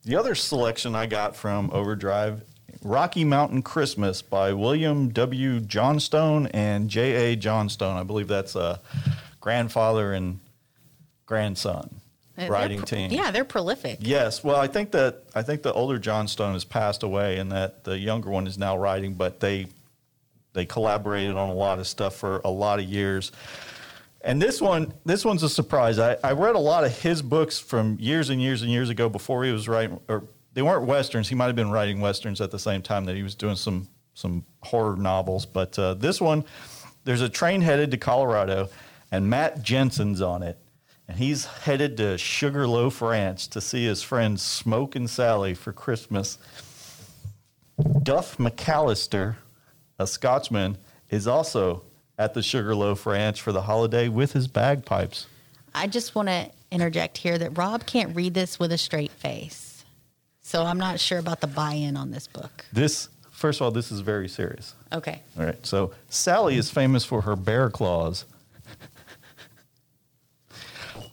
[0.04, 2.42] The other selection I got from Overdrive,
[2.84, 5.60] Rocky Mountain Christmas by William W.
[5.60, 7.34] Johnstone and J.
[7.34, 7.36] A.
[7.36, 7.98] Johnstone.
[7.98, 8.80] I believe that's a
[9.40, 10.40] grandfather and
[11.26, 12.01] grandson
[12.50, 13.12] writing pro- team.
[13.12, 14.00] Yeah, they're prolific.
[14.02, 17.84] Yes, well, I think that I think the older Johnstone has passed away, and that
[17.84, 19.14] the younger one is now writing.
[19.14, 19.68] But they
[20.54, 23.32] they collaborated on a lot of stuff for a lot of years.
[24.24, 25.98] And this one, this one's a surprise.
[25.98, 29.10] I, I read a lot of his books from years and years and years ago
[29.10, 31.28] before he was writing, or they weren't westerns.
[31.28, 33.88] He might have been writing westerns at the same time that he was doing some
[34.14, 35.46] some horror novels.
[35.46, 36.44] But uh, this one,
[37.04, 38.70] there's a train headed to Colorado,
[39.12, 40.60] and Matt Jensen's on it,
[41.12, 46.38] and he's headed to Sugarloaf Ranch to see his friends Smoke and Sally for Christmas.
[48.02, 49.36] Duff MacCallister,
[50.00, 50.78] a Scotsman,
[51.10, 51.84] is also
[52.18, 55.28] at the Sugarloaf Ranch for the holiday with his bagpipes.
[55.76, 59.84] I just want to interject here that Rob can't read this with a straight face.
[60.42, 62.66] So I'm not sure about the buy in on this book.
[62.72, 64.76] This, first of all, this is very serious.
[64.94, 65.22] Okay.
[65.38, 68.24] All right, so Sally is famous for her bear claws.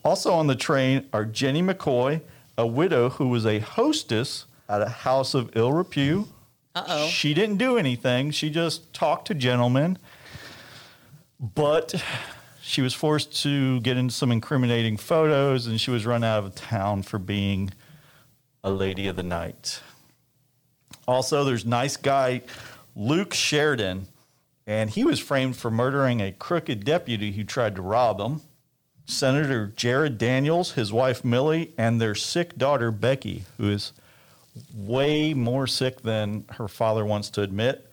[0.03, 2.21] Also on the train are Jenny McCoy,
[2.57, 6.27] a widow who was a hostess at a house of ill repute.
[6.75, 7.07] Uh oh.
[7.07, 8.31] She didn't do anything.
[8.31, 9.97] She just talked to gentlemen.
[11.39, 12.03] But
[12.61, 16.55] she was forced to get into some incriminating photos and she was run out of
[16.55, 17.71] town for being
[18.63, 19.81] a lady of the night.
[21.07, 22.41] Also, there's nice guy
[22.95, 24.07] Luke Sheridan,
[24.67, 28.41] and he was framed for murdering a crooked deputy who tried to rob him.
[29.09, 33.91] Senator Jared Daniels, his wife Millie, and their sick daughter Becky, who is
[34.71, 37.89] way more sick than her father wants to admit.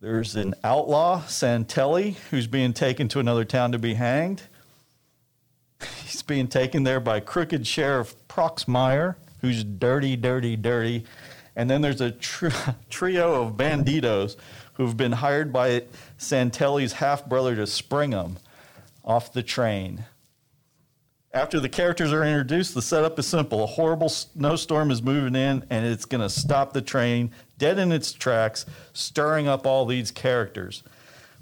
[0.00, 4.42] There's an outlaw, Santelli, who's being taken to another town to be hanged.
[6.02, 11.04] He's being taken there by crooked Sheriff Proxmire, who's dirty, dirty, dirty.
[11.54, 12.48] And then there's a tr-
[12.90, 14.34] trio of banditos
[14.74, 15.84] who've been hired by
[16.18, 18.38] Santelli's half brother to spring them
[19.04, 20.04] off the train.
[21.34, 23.64] After the characters are introduced, the setup is simple.
[23.64, 27.90] A horrible snowstorm is moving in, and it's going to stop the train dead in
[27.90, 30.82] its tracks, stirring up all these characters.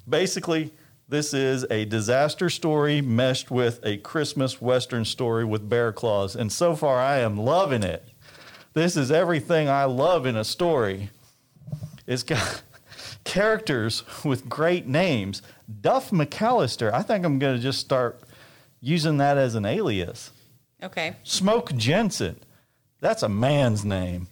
[0.08, 0.72] Basically,
[1.08, 6.36] this is a disaster story meshed with a Christmas Western story with bear claws.
[6.36, 8.08] And so far, I am loving it.
[8.74, 11.10] This is everything I love in a story.
[12.06, 12.62] It's got
[13.30, 15.40] characters with great names.
[15.80, 18.20] Duff MacCallister, I think I'm going to just start
[18.80, 20.32] using that as an alias.
[20.82, 21.14] Okay.
[21.22, 22.40] Smoke Jensen,
[22.98, 24.26] that's a man's name.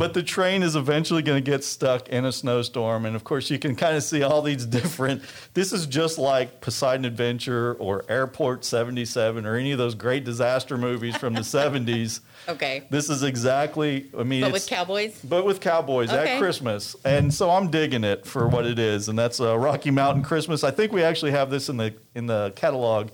[0.00, 3.04] But the train is eventually going to get stuck in a snowstorm.
[3.04, 5.20] And of course, you can kind of see all these different.
[5.52, 10.78] This is just like Poseidon Adventure or Airport 77 or any of those great disaster
[10.78, 12.20] movies from the 70s.
[12.48, 12.84] Okay.
[12.88, 15.20] This is exactly, I mean, But with cowboys?
[15.22, 16.32] but with cowboys Okay.
[16.36, 19.90] at Christmas, and so I'm digging it for what it is, and that's uh, Rocky
[19.90, 20.64] Mountain Christmas.
[20.64, 23.10] I think we actually have this in the in the catalog.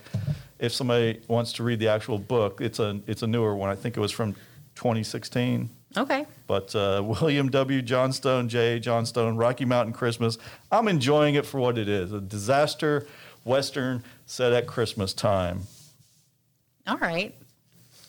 [0.60, 3.70] If somebody wants to read the actual book, it's a it's a newer one.
[3.70, 4.34] I think it was from
[4.76, 5.70] 2016.
[5.96, 6.26] Okay.
[6.46, 7.82] But uh, William W.
[7.82, 8.78] Johnstone, J.
[8.78, 10.38] Johnstone, Rocky Mountain Christmas.
[10.70, 13.06] I'm enjoying it for what it is a disaster
[13.44, 15.62] western set at Christmas time.
[16.86, 17.34] All right.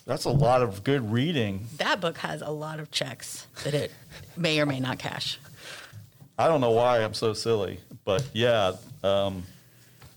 [0.06, 1.68] That's a lot of good reading.
[1.78, 3.92] That book has a lot of checks that it
[4.38, 5.38] may or may not cash.
[6.40, 8.74] I don't know why I'm so silly, but yeah,
[9.04, 9.44] um,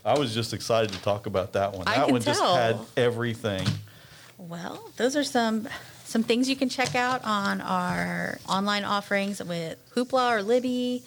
[0.05, 1.89] I was just excited to talk about that one.
[1.89, 3.67] I that one just had everything.
[4.49, 5.69] Well, those are some
[6.05, 11.05] some things you can check out on our online offerings with Hoopla or Libby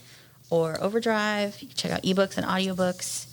[0.50, 1.60] or Overdrive.
[1.62, 3.28] You can check out ebooks and audiobooks.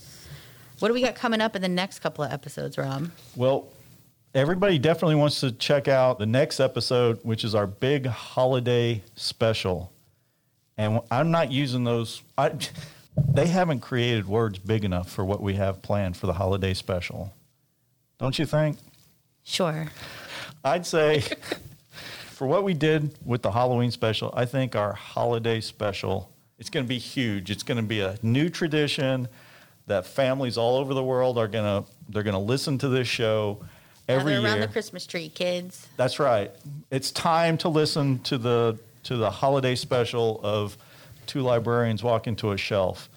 [0.78, 3.10] What do we got coming up in the next couple of episodes, Rob?
[3.36, 3.68] Well,
[4.34, 9.92] everybody definitely wants to check out the next episode, which is our big holiday special.
[10.78, 12.22] And I'm not using those.
[12.38, 12.52] I,
[13.28, 17.34] they haven't created words big enough for what we have planned for the holiday special.
[18.18, 18.78] Don't you think?
[19.44, 19.88] Sure.
[20.64, 21.20] I'd say
[22.30, 26.84] for what we did with the Halloween special, I think our holiday special it's going
[26.84, 27.50] to be huge.
[27.50, 29.28] It's going to be a new tradition
[29.86, 33.08] that families all over the world are going to they're going to listen to this
[33.08, 33.64] show
[34.06, 35.88] every Gather around the Christmas tree, kids.
[35.96, 36.50] That's right.
[36.90, 40.76] It's time to listen to the to the holiday special of
[41.26, 43.08] two librarians walk into a shelf.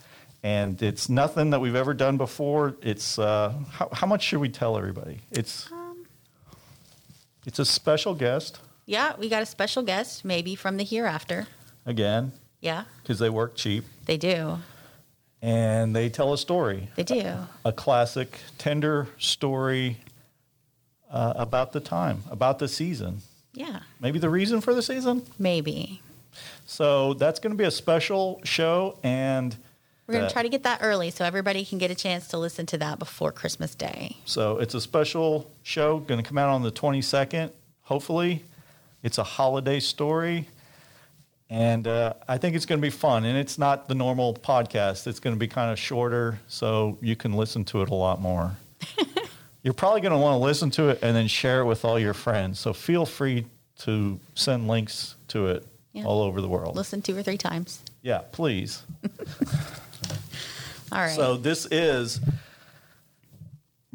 [0.42, 2.76] And it's nothing that we've ever done before.
[2.82, 5.20] It's uh, how, how much should we tell everybody?
[5.32, 5.70] It's
[7.46, 11.48] it's a special guest Yeah, we got a special guest, maybe from the hereafter.
[11.86, 14.60] again Yeah, because they work cheap they do.
[15.42, 17.34] and they tell a story, They do.
[17.66, 19.98] a classic, tender story
[21.12, 23.22] uh, about the time, about the season,
[23.54, 25.24] Yeah, maybe the reason for the season.
[25.38, 26.02] maybe.
[26.66, 29.56] So that's going to be a special show, and
[30.08, 32.38] We're going to try to get that early so everybody can get a chance to
[32.38, 34.18] listen to that before Christmas Day.
[34.26, 37.52] so it's a special show going to come out on the 22nd.
[37.84, 38.44] Hopefully,
[39.02, 40.48] it's a holiday story,
[41.50, 43.24] and uh, I think it's going to be fun.
[43.26, 47.16] And it's not the normal podcast; it's going to be kind of shorter, so you
[47.16, 48.52] can listen to it a lot more.
[49.64, 51.98] You're probably going to want to listen to it and then share it with all
[51.98, 52.60] your friends.
[52.60, 53.46] So feel free
[53.80, 56.04] to send links to it Yeah.
[56.04, 56.76] all over the world.
[56.76, 57.82] Listen two or three times.
[58.02, 58.84] Yeah, please.
[60.94, 61.16] All right.
[61.16, 62.20] So this is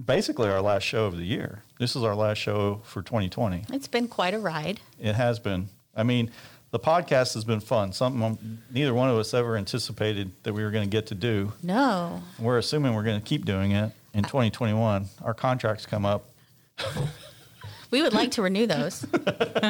[0.03, 1.63] basically our last show of the year.
[1.79, 3.65] This is our last show for 2020.
[3.73, 4.81] it's been quite a ride.
[5.01, 5.69] It has been.
[5.95, 6.31] I mean,
[6.71, 7.93] the podcast has been fun.
[7.93, 11.53] Something neither one of us ever anticipated that we were going to get to do.
[11.63, 12.23] No.
[12.39, 15.07] We're assuming we're going to keep doing it in 2021.
[15.23, 16.29] Our contracts come up.
[17.91, 19.07] We would like to renew those.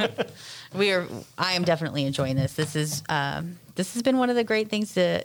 [0.74, 1.06] we are.
[1.36, 2.54] I am definitely enjoying this.
[2.54, 3.02] This is.
[3.08, 5.24] Um, this has been one of the great things to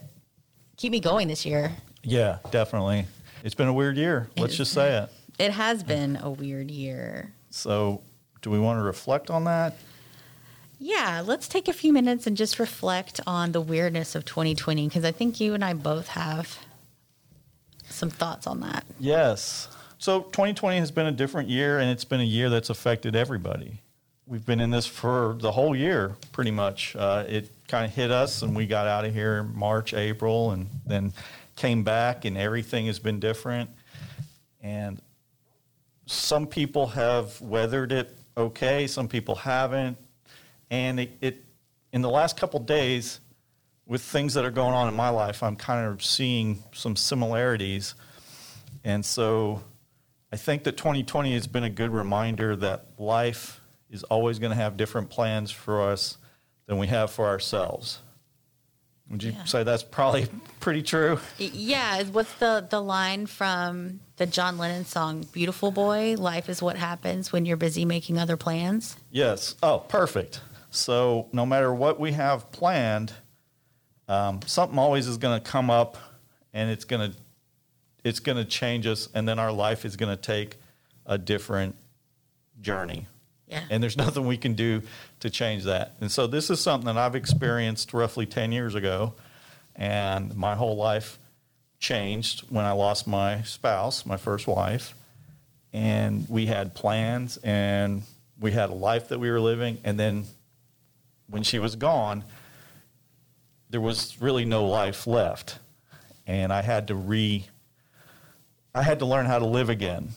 [0.77, 1.71] keep me going this year.
[2.03, 3.05] Yeah, definitely.
[3.43, 4.29] It's been a weird year.
[4.37, 5.09] Let's just say it.
[5.39, 7.33] It has been a weird year.
[7.49, 8.01] So,
[8.41, 9.77] do we want to reflect on that?
[10.79, 15.05] Yeah, let's take a few minutes and just reflect on the weirdness of 2020 because
[15.05, 16.59] I think you and I both have
[17.89, 18.83] some thoughts on that.
[18.99, 19.69] Yes.
[19.97, 23.79] So 2020 has been a different year, and it's been a year that's affected everybody.
[24.25, 26.95] We've been in this for the whole year, pretty much.
[26.95, 30.51] Uh, it kind of hit us, and we got out of here in March, April,
[30.51, 31.13] and then
[31.55, 33.69] came back, and everything has been different.
[34.61, 35.01] And
[36.05, 39.97] some people have weathered it okay, some people haven't.
[40.69, 41.43] And it, it
[41.91, 43.19] in the last couple days,
[43.85, 47.95] with things that are going on in my life, I'm kind of seeing some similarities.
[48.83, 49.61] And so
[50.31, 54.55] I think that 2020 has been a good reminder that life is always going to
[54.55, 56.17] have different plans for us
[56.65, 57.99] than we have for ourselves.
[59.13, 59.43] Would you Yeah.
[59.45, 60.25] say that's probably
[60.59, 61.19] pretty true?
[61.37, 66.15] Yeah, what's the the line from the John Lennon song "Beautiful Boy"?
[66.17, 68.97] Life is what happens when you're busy making other plans.
[69.11, 69.53] Yes.
[69.61, 70.41] Oh, perfect.
[70.71, 73.13] So no matter what we have planned,
[74.07, 75.95] um, something always is going to come up,
[76.51, 77.17] and it's going to
[78.03, 80.57] it's going to change us, and then our life is going to take
[81.05, 81.75] a different
[82.61, 83.05] journey.
[83.47, 83.63] Yeah.
[83.69, 84.81] And there's nothing we can do
[85.19, 85.95] to change that.
[86.01, 89.13] And so this is something that I've experienced roughly 10 years ago,
[89.75, 91.17] and my whole life
[91.79, 94.95] changed when I lost my spouse, my first wife,
[95.73, 98.03] and we had plans and
[98.39, 100.25] we had a life that we were living, and then
[101.27, 102.23] when she was gone,
[103.69, 105.57] there was really no life left.
[106.27, 107.45] And I had to re
[108.75, 110.09] I had to learn how to live again,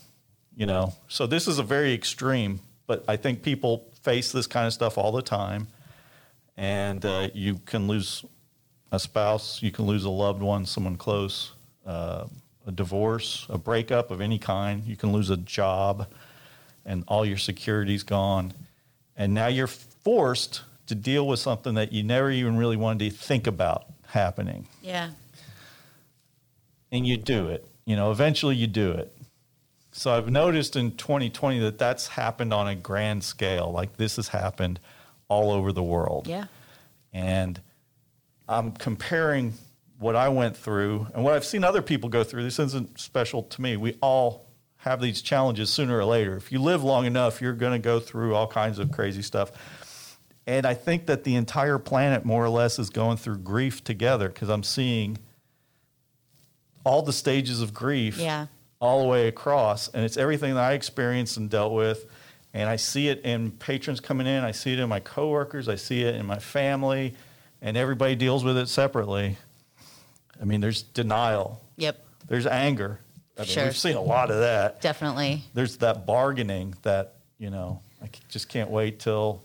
[0.57, 0.95] you know.
[1.09, 4.99] So this is a very extreme, but I think people face this kind of stuff
[4.99, 5.68] all the time.
[6.57, 8.24] And uh, you can lose
[8.93, 11.53] a spouse, you can lose a loved one, someone close,
[11.87, 12.26] uh,
[12.66, 14.84] a divorce, a breakup of any kind.
[14.84, 16.09] You can lose a job,
[16.84, 18.53] and all your security's gone.
[19.16, 23.16] And now you're forced to deal with something that you never even really wanted to
[23.16, 24.66] think about happening.
[24.82, 25.11] Yeah.
[26.93, 27.66] And you do it.
[27.84, 29.16] You know, eventually you do it.
[29.97, 33.73] So I've noticed in 2020 that that's happened on a grand scale.
[33.73, 34.79] Like this has happened
[35.29, 36.27] all over the world.
[36.27, 36.45] Yeah.
[37.15, 37.59] And
[38.47, 39.55] I'm comparing
[39.99, 42.43] what I went through and what I've seen other people go through.
[42.43, 43.79] This isn't special to me.
[43.79, 44.45] We all
[44.77, 46.37] have these challenges sooner or later.
[46.37, 49.51] If you live long enough, you're going to go through all kinds of crazy stuff.
[50.47, 54.29] And I think that the entire planet, more or less, is going through grief together
[54.29, 55.17] because I'm seeing
[56.85, 58.47] all the stages of grief Yeah.
[58.87, 59.89] All the way across.
[59.89, 62.07] And it's everything that I experienced and dealt with.
[62.55, 65.74] And I see it in patrons coming in, I see it in my coworkers, I
[65.74, 67.14] see it in my family,
[67.61, 69.37] and everybody deals with it separately.
[70.41, 72.03] I mean, there's denial, Yep.
[72.28, 73.01] there's anger.
[73.37, 73.64] I mean, Sure.
[73.64, 74.80] We've seen a lot of that.
[74.80, 75.43] Definitely.
[75.53, 79.43] There's that bargaining that, you know, I just can't wait till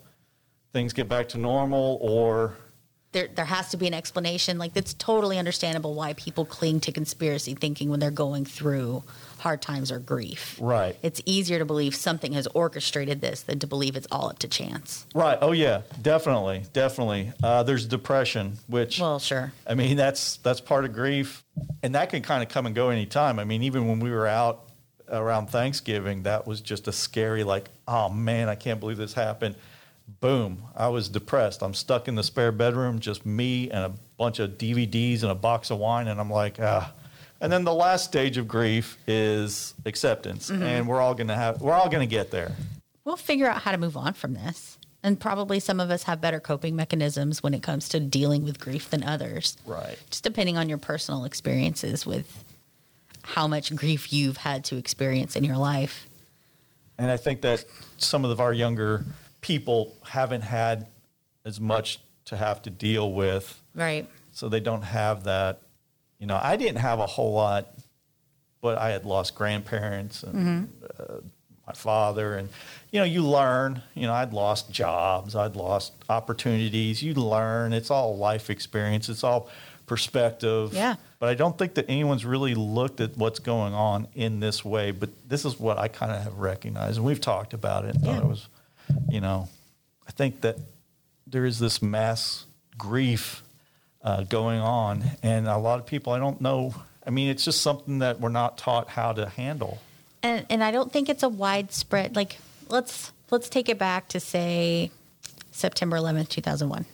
[0.72, 2.56] things get back to normal or
[3.12, 4.58] There, there has to be an explanation.
[4.58, 9.04] Like, it's totally understandable why people cling to conspiracy thinking when they're going through
[9.42, 10.58] hard times or grief.
[10.62, 10.96] Right.
[11.02, 14.48] It's easier to believe something has orchestrated this than to believe it's all up to
[14.48, 15.06] chance.
[15.14, 15.38] Right.
[15.42, 17.34] Oh yeah, definitely, definitely.
[17.44, 19.52] Uh, there's depression, which Well, sure.
[19.68, 21.44] I mean that's that's part of grief,
[21.84, 23.40] and that can kind of come and go anytime.
[23.40, 24.70] I mean, even when we were out
[25.10, 29.56] around Thanksgiving, that was just a scary like, oh man, I can't believe this happened.
[30.20, 31.64] Boom, I was depressed.
[31.64, 35.36] I'm stuck in the spare bedroom, just me and a bunch of DVDs and a
[35.36, 36.94] box of wine, and I'm like, ah.
[37.42, 40.62] And then the last stage of grief is acceptance, mm-hmm.
[40.62, 42.52] and we're all gonna have we're all gonna get there.
[43.04, 44.78] We'll figure out how to move on from this.
[45.04, 48.60] And probably some of us have better coping mechanisms when it comes to dealing with
[48.60, 49.58] grief than others.
[49.66, 49.98] Right.
[50.12, 52.44] Just depending on your personal experiences with
[53.24, 56.08] how much grief you've had to experience in your life.
[57.00, 57.66] And I think that
[57.98, 59.04] some of our younger
[59.42, 60.86] people haven't had
[61.46, 64.08] as much to have to deal with, Right.
[64.32, 65.62] so they don't have that.
[66.22, 67.68] You know, I didn't have a whole lot,
[68.62, 70.70] but I had lost grandparents and
[71.00, 71.16] uh,
[71.66, 72.48] my father, and
[72.92, 73.82] you know, you learn.
[73.96, 77.02] You know, I'd lost jobs, I'd lost opportunities.
[77.02, 77.74] You learn.
[77.74, 79.10] It's all life experience.
[79.10, 79.50] It's all
[79.88, 80.74] perspective.
[80.74, 80.96] Yeah.
[81.18, 84.92] But I don't think that anyone's really looked at what's going on in this way.
[84.92, 87.96] But this is what I kind of have recognized, and we've talked about it.
[87.96, 88.48] and thought It was,
[89.10, 89.50] you know,
[90.08, 90.58] I think that
[91.26, 92.46] there is this mass
[92.78, 93.42] grief
[94.04, 96.74] uh, going on, and a lot of people I don't know.
[97.06, 99.80] I mean, it's just something that we're not taught how to handle.
[100.24, 102.38] and and I don't think it's a widespread like
[102.70, 104.92] let's let's take it back to say
[105.52, 106.86] September 11th, 2001.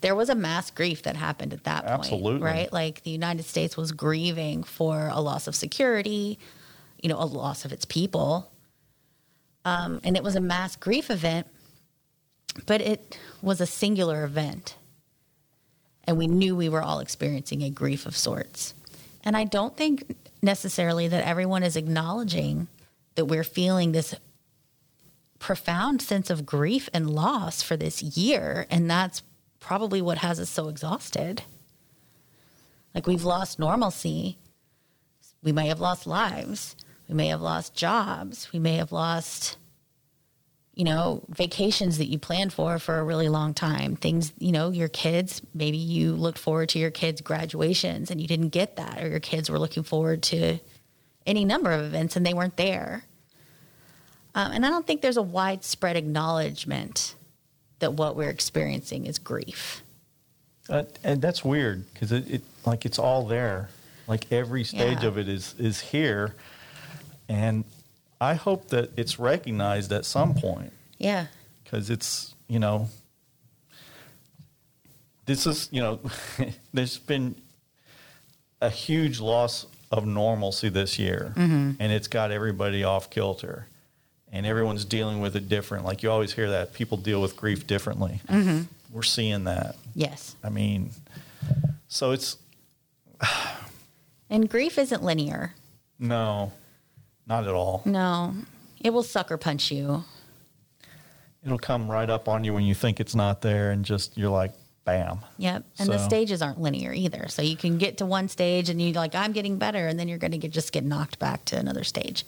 [0.00, 2.40] There was a mass grief that happened at that point, Absolutely.
[2.40, 2.72] right?
[2.72, 6.38] Like the United States was grieving for a loss of security,
[7.02, 8.50] you know, a loss of its people.
[9.66, 11.46] Um, and it was a mass grief event,
[12.64, 14.76] but it was a singular event.
[16.10, 18.74] And we knew we were all experiencing a grief of sorts.
[19.22, 22.66] And I don't think necessarily that everyone is acknowledging
[23.14, 24.16] that we're feeling this
[25.38, 28.66] profound sense of grief and loss for this year.
[28.70, 29.22] And that's
[29.60, 31.44] probably what has us so exhausted.
[32.92, 34.36] Like we've lost normalcy.
[35.44, 36.74] We may have lost lives.
[37.08, 38.52] We may have lost jobs.
[38.52, 39.58] We may have lost,
[40.80, 43.96] you know, vacations that you planned for for a really long time.
[43.96, 48.26] Things, you know, your kids, maybe you looked forward to your kids' graduations and you
[48.26, 50.58] didn't get that, or your kids were looking forward to
[51.26, 53.04] any number of events and they weren't there.
[54.34, 57.14] Um, and I don't think there's a widespread acknowledgement
[57.80, 59.82] that what we're experiencing is grief.
[60.70, 63.68] Uh, and that's weird because it, it like it's all there.
[64.06, 65.08] Like every stage Yeah.
[65.08, 66.36] of it is is here,
[67.28, 67.64] and
[68.20, 70.72] I hope that it's recognized at some point.
[70.98, 71.26] Yeah.
[71.64, 72.88] because it's you know
[75.26, 76.00] this is you know
[76.74, 77.34] there's been
[78.60, 81.32] a huge loss of normalcy this year.
[81.36, 81.72] Mm-hmm.
[81.80, 83.66] And it's got everybody off kilter.
[84.32, 85.84] And everyone's dealing with it different.
[85.84, 88.20] Like you always hear that people deal with grief differently.
[88.28, 88.62] Mm-hmm.
[88.92, 89.76] We're seeing that.
[89.94, 90.36] Yes.
[90.44, 90.90] i mean
[91.88, 92.36] so it's
[94.30, 95.54] And grief isn't linear.
[95.98, 96.52] no
[97.30, 98.34] not at all No.
[98.80, 100.04] It will sucker punch you.
[101.44, 104.30] it'll come right up on you when you think it's not there, and just you're
[104.30, 104.52] like,
[104.84, 105.20] bam.
[105.38, 105.64] Yep.
[105.78, 107.28] And the stages aren't linear either.
[107.28, 109.86] So you can get to one stage and you're like, I'm getting better.
[109.86, 112.24] And then you're going to get, just get knocked back to another stage.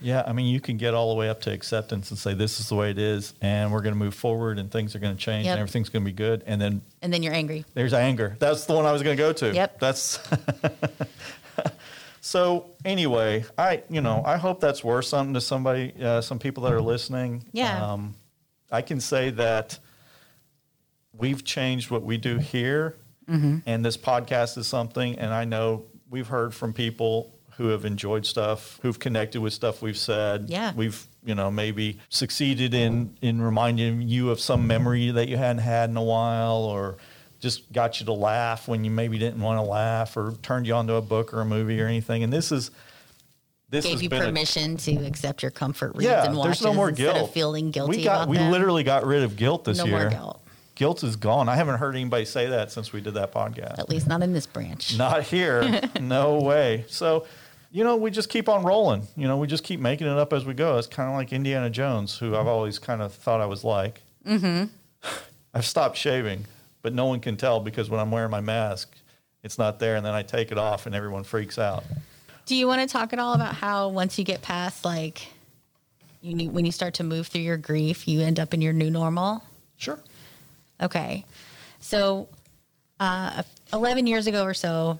[0.00, 2.60] Yeah, I mean, you can get all the way up to acceptance and say this
[2.60, 5.16] is the way it is, and we're going to move forward, and things are going
[5.16, 5.52] to change, Yep.
[5.52, 7.64] and everything's going to be good, and then And then you're angry.
[7.74, 8.36] There's anger.
[8.38, 9.52] That's the one I was going to go to.
[9.54, 9.80] Yep.
[9.80, 10.18] That's
[12.20, 12.70] so.
[12.84, 16.72] Anyway, I you know I hope that's worth something to somebody, uh, some people that
[16.72, 17.44] are listening.
[17.52, 17.92] Yeah.
[17.92, 18.14] Um,
[18.70, 19.78] I can say that
[21.12, 22.96] we've changed what we do here,
[23.28, 23.58] Mm-hmm.
[23.66, 25.18] and this podcast is something.
[25.18, 29.82] And I know we've heard from people who have enjoyed stuff, who've connected with stuff
[29.82, 30.46] we've said.
[30.48, 30.72] Yeah.
[30.74, 35.58] We've you know maybe succeeded in in reminding you of some memory that you hadn't
[35.62, 36.96] had in a while, or
[37.40, 40.74] just got you to laugh when you maybe didn't want to laugh, or turned you
[40.74, 42.22] onto a book or a movie or anything.
[42.22, 42.70] And this is
[43.70, 46.64] this Gave you been a- permission to accept your comfort reads yeah, and watches there's
[46.64, 47.28] no more instead guilt.
[47.28, 48.50] of feeling guilty we got, We them.
[48.50, 50.00] literally got rid of guilt this no year.
[50.00, 50.42] more guilt.
[50.74, 51.48] Guilt is gone.
[51.48, 53.78] I haven't heard anybody say that since we did that podcast.
[53.78, 54.96] At least not in this branch.
[54.96, 55.82] Not here.
[56.00, 56.84] no way.
[56.88, 57.26] So,
[57.72, 59.06] you know, we just keep on rolling.
[59.16, 60.78] You know, we just keep making it up as we go.
[60.78, 64.00] It's kind of like Indiana Jones, who I've always kind of thought I was like.
[64.26, 64.64] Mm-hmm.
[65.54, 66.46] I've stopped shaving,
[66.82, 68.94] but no one can tell because when I'm wearing my mask,
[69.42, 71.84] it's not there, and then I take it off, and everyone freaks out.
[72.46, 75.28] Do you want to talk at all about how once you get past like
[76.22, 78.72] you need, when you start to move through your grief, you end up in your
[78.72, 79.42] new normal?
[79.76, 79.98] Sure.
[80.80, 81.24] Okay.
[81.80, 82.28] So,
[82.98, 84.98] uh, 11 years ago or so,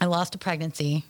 [0.00, 1.04] I lost a pregnancy.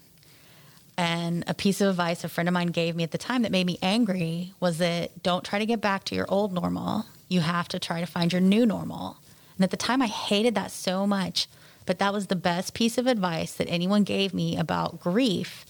[0.97, 3.51] And a piece of advice a friend of mine gave me at the time that
[3.51, 7.07] made me angry was that don't try to get back to your old normal.
[7.29, 9.17] You have to try to find your new normal.
[9.57, 11.49] And at the time, I hated that so much.
[11.87, 15.67] But that was the best piece of advice that anyone gave me about grief.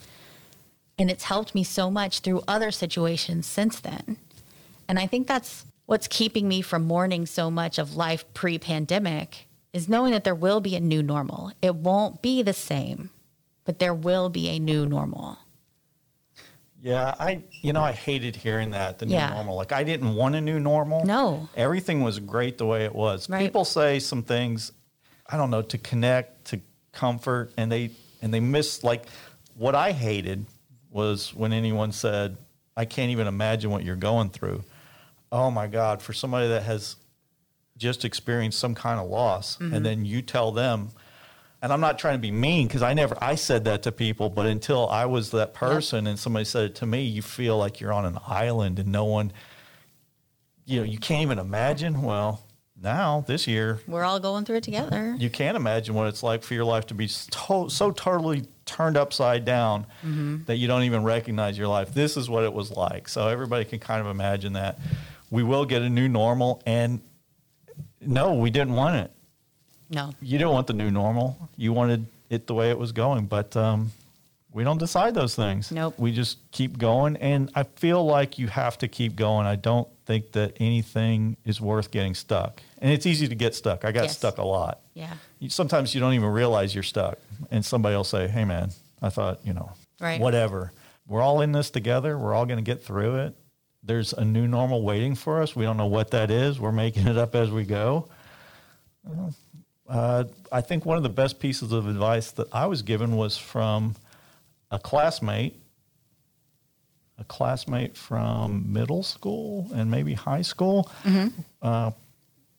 [0.99, 4.17] And it's helped me so much through other situations since then.
[4.89, 9.49] And I think that's what's keeping me from mourning so much of life pre pandemic
[9.73, 11.53] is knowing that there will be a new normal.
[11.61, 13.11] It won't be the same,
[13.65, 15.39] but there will be a new normal.
[16.85, 19.31] Yeah, I you know I hated hearing that the new Yeah.
[19.31, 19.57] normal.
[19.57, 21.03] Like I didn't want a new normal.
[21.07, 21.49] No.
[21.57, 23.29] everything was great the way it was.
[23.31, 23.41] Right.
[23.41, 24.71] People say some things,
[25.27, 26.61] I don't know, to connect, to
[26.93, 29.07] comfort, and they and they miss like
[29.57, 30.45] what I hated
[30.91, 32.37] was when anyone said,
[32.77, 34.63] "I can't even imagine what you're going through."
[35.33, 36.03] Oh my God!
[36.03, 36.97] For somebody that has
[37.79, 39.75] just experienced some kind of loss, Mm-hmm.
[39.75, 40.91] and then you tell them.
[41.65, 44.29] And I'm not trying to be mean because I never I said that to people,
[44.29, 47.81] but until I was that person and somebody said it to me, you feel like
[47.81, 49.33] you're on an island and no one,
[50.67, 52.03] you know, you can't even imagine.
[52.03, 52.45] Well,
[52.79, 55.17] now this year, We're all going through it together.
[55.19, 58.99] you can't imagine what it's like for your life to be so, so totally turned
[58.99, 60.45] upside down mm-hmm.
[60.45, 61.95] that you don't even recognize your life.
[61.95, 63.09] This is what it was like.
[63.09, 64.79] So everybody can kind of imagine that.
[65.31, 67.01] We will get a new normal, and
[68.03, 69.11] no, we didn't want it
[69.95, 70.13] No.
[70.21, 71.49] you don't want the new normal.
[71.57, 73.93] You wanted it the way it was going, but um,
[74.53, 75.71] we don't decide those things.
[75.71, 75.95] Nope.
[75.99, 79.47] We just keep going, and I feel like you have to keep going.
[79.47, 83.85] I don't think that anything is worth getting stuck, and it's easy to get stuck.
[83.85, 84.17] I got Yes.
[84.19, 84.81] stuck a lot.
[84.95, 85.15] Yeah.
[85.39, 87.19] You, sometimes you don't even realize you're stuck,
[87.51, 88.71] and somebody will say, "Hey, man,
[89.03, 90.21] I thought you know, Right.
[90.21, 90.73] whatever.
[91.07, 92.19] We're all in this together.
[92.19, 93.35] We're all going to get through it."
[93.83, 95.55] There's a new normal waiting for us.
[95.55, 96.59] We don't know what that is.
[96.59, 98.09] We're making it up as we go.
[99.89, 103.37] Uh, I think one of the best pieces of advice that I was given was
[103.37, 103.97] from
[104.71, 105.61] a classmate,
[107.19, 110.91] a classmate from middle school and maybe high school.
[111.63, 111.91] Uh,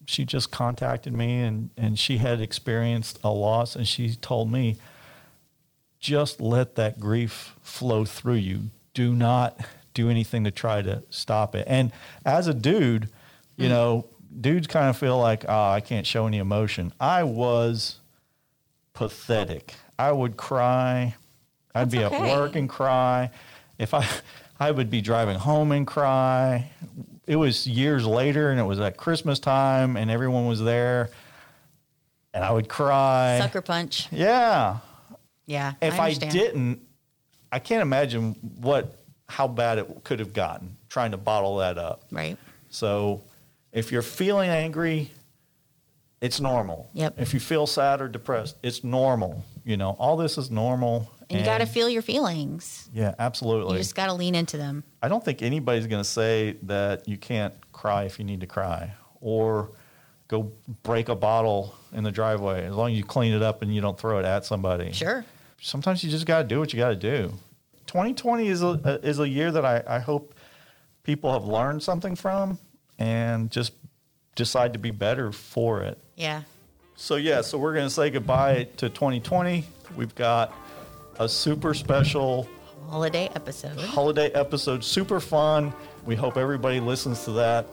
[0.06, 4.78] she just contacted me and, and she had experienced a loss and she told me,
[6.00, 8.70] just let that grief flow through you.
[8.94, 9.60] Do not
[9.96, 11.66] do anything to try to stop it.
[11.68, 11.92] And
[12.24, 13.10] as a dude,
[13.58, 14.06] you know,
[14.42, 16.94] dudes kind of feel like, oh, I can't show any emotion.
[17.00, 18.00] I was
[18.94, 19.74] pathetic.
[19.98, 21.16] I would cry.
[21.74, 23.32] I'd be That's at work and cry.
[23.78, 24.08] If I,
[24.60, 26.70] I would be driving home and cry.
[27.28, 31.10] It was years later, and it was at Christmas time, and everyone was there,
[32.34, 33.40] and I would cry.
[33.42, 34.08] Sucker punch.
[34.12, 34.78] Yeah.
[35.48, 35.74] Yeah.
[35.82, 36.32] If I, understand.
[36.32, 36.82] didn't,
[37.52, 42.04] I can't imagine what how bad it could have gotten trying to bottle that up.
[42.12, 42.38] Right.
[42.70, 43.22] So,
[43.76, 45.12] if you're feeling angry,
[46.22, 46.90] it's normal.
[46.94, 47.20] Yep.
[47.20, 49.44] If you feel sad or depressed, it's normal.
[49.66, 51.12] You know, all this is normal.
[51.30, 52.90] And you got to feel your feelings.
[52.94, 53.74] Yeah, absolutely.
[53.74, 54.84] You just got to lean into them.
[55.04, 58.48] I don't think anybody's going to say that you can't cry if you need to
[58.48, 59.72] cry or
[60.30, 60.52] go
[60.84, 63.82] break a bottle in the driveway as long as you clean it up and you
[63.82, 64.94] don't throw it at somebody.
[64.94, 65.26] Sure.
[65.62, 67.34] Sometimes you just got to do what you got to do.
[67.88, 70.34] 2020 is a is a year that I, I hope
[71.04, 72.58] people have learned something from.
[73.00, 73.74] And just
[74.36, 75.98] decide to be better for it.
[76.16, 76.44] Yeah.
[76.96, 79.66] So yeah, so we're going to say goodbye to 2020.
[79.96, 80.54] We've got
[81.20, 82.48] a super special
[82.90, 83.78] Holiday episode.
[83.80, 85.74] holiday episode, super fun.
[86.06, 87.68] We hope everybody listens to that.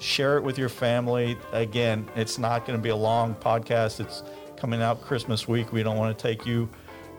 [0.00, 1.36] Share it with your family.
[1.52, 4.00] Again, it's not going to be a long podcast.
[4.00, 4.22] It's
[4.56, 5.72] coming out Christmas week.
[5.72, 6.68] We don't want to take you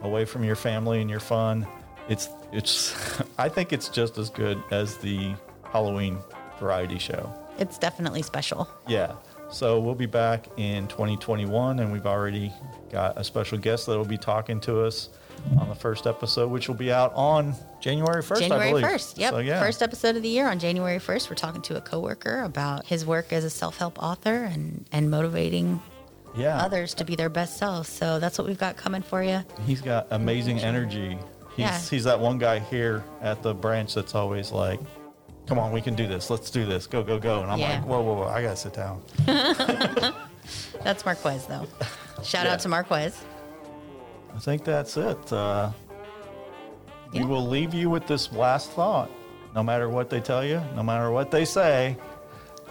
[0.02, 1.68] away from your family and your fun.
[2.10, 2.94] It's it's
[3.38, 5.34] I think it's just as good as the
[5.72, 6.20] Halloween
[6.60, 7.34] variety show.
[7.58, 8.70] It's definitely special.
[8.88, 9.16] Yeah.
[9.52, 12.54] So we'll be back in 2021, and we've already
[12.92, 15.10] got a special guest that will be talking to us
[15.58, 18.36] on the first episode, which will be out on January 1st.
[18.36, 18.86] I January believe.
[18.86, 19.18] 1st.
[19.18, 19.32] Yep.
[19.32, 19.60] So, yeah.
[19.60, 21.30] First episode of the year on January 1st.
[21.30, 25.10] We're talking to a coworker about his work as a self help author and, and
[25.10, 25.82] motivating
[26.36, 26.58] yeah.
[26.58, 27.90] others to be their best selves.
[27.90, 29.44] So that's what we've got coming for you.
[29.66, 31.18] He's got amazing energy.
[31.56, 31.80] He's Yeah.
[31.80, 34.80] he's that one guy here at the branch that's always like,
[35.50, 36.30] "Come on, we can do this.
[36.30, 36.88] Let's do this.
[36.88, 37.72] Go, go, go." And I'm Yeah.
[37.80, 38.28] like, "Whoa, whoa, whoa!
[38.28, 39.02] I gotta sit down."
[40.84, 41.68] That's Marquez, though.
[42.24, 42.54] Shout Yeah.
[42.54, 43.22] out to Marquez.
[44.36, 45.34] I think that's it.
[45.34, 45.72] Uh,
[47.12, 47.22] Yeah.
[47.22, 49.10] We will leave you with this last thought.
[49.56, 51.98] No matter what they tell you, no matter what they say,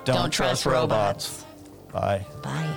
[0.04, 1.44] don't, Don't trust, trust robots.
[1.92, 2.24] Bye.
[2.42, 2.72] Bye.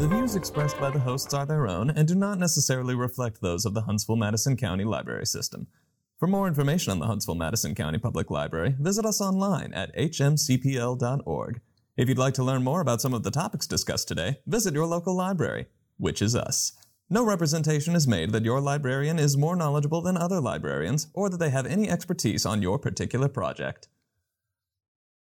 [0.00, 3.66] The views expressed by the hosts are their own and do not necessarily reflect those
[3.66, 5.66] of the Huntsville Madison County Library System.
[6.18, 11.60] For more information on the Huntsville Madison County Public Library, visit us online at hmcpl.org.
[11.98, 14.86] If you'd like to learn more about some of the topics discussed today, visit your
[14.86, 15.66] local library,
[15.98, 16.72] which is us.
[17.10, 21.36] No representation is made that your librarian is more knowledgeable than other librarians or that
[21.36, 23.88] they have any expertise on your particular project.